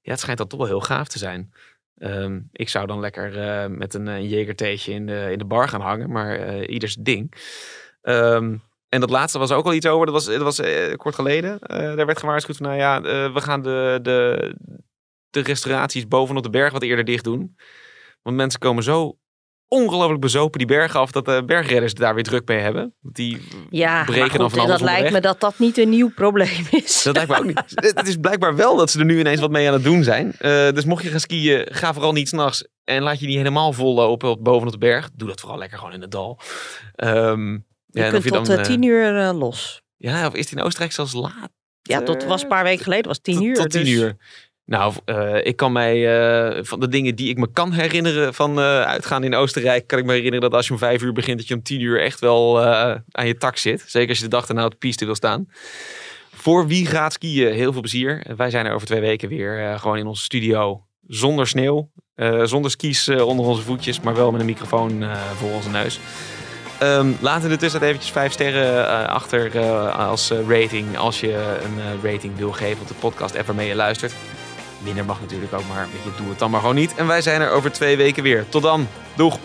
Ja, 0.00 0.10
het 0.10 0.20
schijnt 0.20 0.38
dan 0.38 0.48
toch 0.48 0.58
wel 0.58 0.68
heel 0.68 0.80
gaaf 0.80 1.08
te 1.08 1.18
zijn. 1.18 1.52
Um, 1.98 2.48
ik 2.52 2.68
zou 2.68 2.86
dan 2.86 3.00
lekker 3.00 3.36
uh, 3.36 3.76
met 3.76 3.94
een, 3.94 4.06
een 4.06 4.28
jegertheetje 4.28 4.92
in 4.92 5.06
de, 5.06 5.28
in 5.32 5.38
de 5.38 5.44
bar 5.44 5.68
gaan 5.68 5.80
hangen, 5.80 6.10
maar 6.10 6.64
ieders 6.64 6.94
ding. 6.94 7.34
Ehm, 8.02 8.54
en 8.88 9.00
dat 9.00 9.10
laatste 9.10 9.38
was 9.38 9.52
ook 9.52 9.64
al 9.64 9.74
iets 9.74 9.86
over. 9.86 10.06
Dat 10.06 10.14
was, 10.14 10.24
dat 10.24 10.42
was 10.42 10.58
eh, 10.58 10.94
kort 10.94 11.14
geleden. 11.14 11.58
Eh, 11.58 11.96
daar 11.96 12.06
werd 12.06 12.18
gewaarschuwd 12.18 12.56
van, 12.56 12.66
nou 12.66 12.78
ja, 12.78 12.96
eh, 12.96 13.34
we 13.34 13.40
gaan 13.40 13.62
de, 13.62 13.98
de, 14.02 14.54
de 15.30 15.40
restauraties 15.40 16.08
bovenop 16.08 16.42
de 16.42 16.50
berg 16.50 16.72
wat 16.72 16.82
eerder 16.82 17.04
dicht 17.04 17.24
doen. 17.24 17.56
Want 18.22 18.36
mensen 18.36 18.60
komen 18.60 18.82
zo 18.82 19.18
ongelooflijk 19.68 20.20
bezopen 20.20 20.58
die 20.58 20.66
bergen 20.68 21.00
af 21.00 21.10
dat 21.10 21.24
de 21.24 21.42
bergredders 21.46 21.94
daar 21.94 22.14
weer 22.14 22.24
druk 22.24 22.48
mee 22.48 22.58
hebben. 22.58 22.94
Die 23.00 23.40
Ja, 23.70 24.04
breken 24.04 24.38
dan 24.38 24.50
van 24.50 24.58
alles 24.58 24.70
dat 24.70 24.80
lijkt 24.80 25.12
me 25.12 25.20
dat 25.20 25.40
dat 25.40 25.58
niet 25.58 25.78
een 25.78 25.88
nieuw 25.88 26.10
probleem 26.14 26.66
is. 26.70 27.02
Dat 27.02 27.14
lijkt 27.14 27.30
me 27.30 27.36
ook 27.38 27.44
niet. 27.44 27.62
Het 27.96 28.08
is 28.08 28.16
blijkbaar 28.16 28.56
wel 28.56 28.76
dat 28.76 28.90
ze 28.90 28.98
er 28.98 29.04
nu 29.04 29.18
ineens 29.18 29.40
wat 29.40 29.50
mee 29.50 29.66
aan 29.66 29.72
het 29.72 29.84
doen 29.84 30.04
zijn. 30.04 30.32
Eh, 30.38 30.72
dus 30.72 30.84
mocht 30.84 31.02
je 31.02 31.10
gaan 31.10 31.20
skiën, 31.20 31.66
ga 31.70 31.92
vooral 31.92 32.12
niet 32.12 32.28
s'nachts. 32.28 32.68
En 32.84 33.02
laat 33.02 33.20
je 33.20 33.26
niet 33.26 33.36
helemaal 33.36 33.72
vol 33.72 33.94
lopen 33.94 34.28
op, 34.28 34.44
bovenop 34.44 34.72
de 34.72 34.78
berg. 34.78 35.10
Doe 35.14 35.28
dat 35.28 35.40
vooral 35.40 35.58
lekker 35.58 35.78
gewoon 35.78 35.92
in 35.92 36.00
het 36.00 36.10
dal. 36.10 36.40
Ja, 36.96 38.02
Je 38.02 38.02
en 38.02 38.10
kunt 38.10 38.24
je 38.24 38.30
tot 38.30 38.46
dan, 38.46 38.58
eh, 38.58 38.64
tien 38.64 38.82
uur 38.82 39.18
eh, 39.18 39.38
los. 39.38 39.82
Ja, 39.96 40.26
of 40.26 40.34
is 40.34 40.50
het 40.50 40.58
in 40.58 40.64
Oostenrijk 40.64 40.92
zelfs 40.92 41.12
laat? 41.12 41.50
Ja, 41.82 42.02
tot 42.02 42.24
was 42.24 42.42
een 42.42 42.48
paar 42.48 42.64
weken 42.64 42.84
geleden 42.84 43.06
was 43.06 43.18
tien 43.20 43.34
tot, 43.34 43.44
uur. 43.44 43.54
Tot 43.54 43.70
tien 43.70 43.84
dus- 43.84 43.90
uur. 43.92 44.16
Nou, 44.68 44.94
eh, 45.04 45.36
ik 45.42 45.56
kan 45.56 45.72
mij 45.72 46.18
eh, 46.18 46.64
van 46.64 46.80
de 46.80 46.88
dingen 46.88 47.14
die 47.14 47.28
ik 47.28 47.36
me 47.36 47.48
kan 47.52 47.72
herinneren 47.72 48.34
van 48.34 48.58
eh, 48.58 48.82
uitgaan 48.82 49.24
in 49.24 49.34
Oostenrijk, 49.34 49.86
kan 49.86 49.98
ik 49.98 50.04
me 50.04 50.12
herinneren 50.12 50.40
dat 50.40 50.54
als 50.54 50.66
je 50.66 50.72
om 50.72 50.78
vijf 50.78 51.02
uur 51.02 51.12
begint, 51.12 51.38
dat 51.38 51.48
je 51.48 51.54
om 51.54 51.62
tien 51.62 51.80
uur 51.80 52.00
echt 52.00 52.20
wel 52.20 52.62
aan 53.10 53.26
je 53.26 53.36
tak 53.36 53.56
zit. 53.56 53.84
Zeker 53.86 54.08
als 54.08 54.18
je 54.18 54.24
de 54.24 54.30
dag 54.30 54.46
daarna 54.46 54.64
op 54.64 54.70
de 54.70 54.76
piste 54.76 55.04
wil 55.04 55.14
staan. 55.14 55.48
Voor 56.34 56.66
wie 56.66 56.86
gaat 56.86 57.12
skiën, 57.12 57.52
heel 57.52 57.72
veel 57.72 57.80
plezier. 57.80 58.22
Wij 58.36 58.50
zijn 58.50 58.66
er 58.66 58.72
over 58.72 58.86
twee 58.86 59.00
weken 59.00 59.28
weer 59.28 59.78
gewoon 59.78 59.98
in 59.98 60.06
onze 60.06 60.22
studio 60.22 60.84
zonder 61.06 61.46
sneeuw, 61.46 61.90
zonder 62.44 62.70
skis 62.70 63.08
onder 63.08 63.46
onze 63.46 63.62
voetjes, 63.62 64.00
maar 64.00 64.14
wel 64.14 64.30
met 64.30 64.40
een 64.40 64.46
microfoon 64.46 65.04
voor 65.36 65.50
onze 65.50 65.70
neus. 65.70 66.00
Ehm, 66.78 67.12
laat 67.20 67.42
in 67.42 67.48
de 67.48 67.56
tussentijd 67.56 67.90
eventjes 67.90 68.12
vijf 68.12 68.32
sterren 68.32 69.08
achter 69.08 69.58
als 69.90 70.30
rating. 70.48 70.98
Als 70.98 71.20
je 71.20 71.58
een 71.64 72.10
rating 72.10 72.36
wil 72.36 72.52
geven 72.52 72.80
op 72.80 72.88
de 72.88 72.94
podcast 72.94 73.36
app 73.36 73.46
waarmee 73.46 73.68
je 73.68 73.74
luistert. 73.74 74.14
Minder 74.78 75.04
mag 75.04 75.20
natuurlijk 75.20 75.52
ook, 75.52 75.68
maar 75.68 75.88
weet 75.92 76.02
je, 76.02 76.22
doe 76.22 76.28
het 76.28 76.38
dan 76.38 76.50
maar 76.50 76.60
gewoon 76.60 76.74
niet. 76.74 76.94
En 76.94 77.06
wij 77.06 77.22
zijn 77.22 77.40
er 77.40 77.50
over 77.50 77.72
twee 77.72 77.96
weken 77.96 78.22
weer. 78.22 78.48
Tot 78.48 78.62
dan. 78.62 78.88
Doeg! 79.16 79.38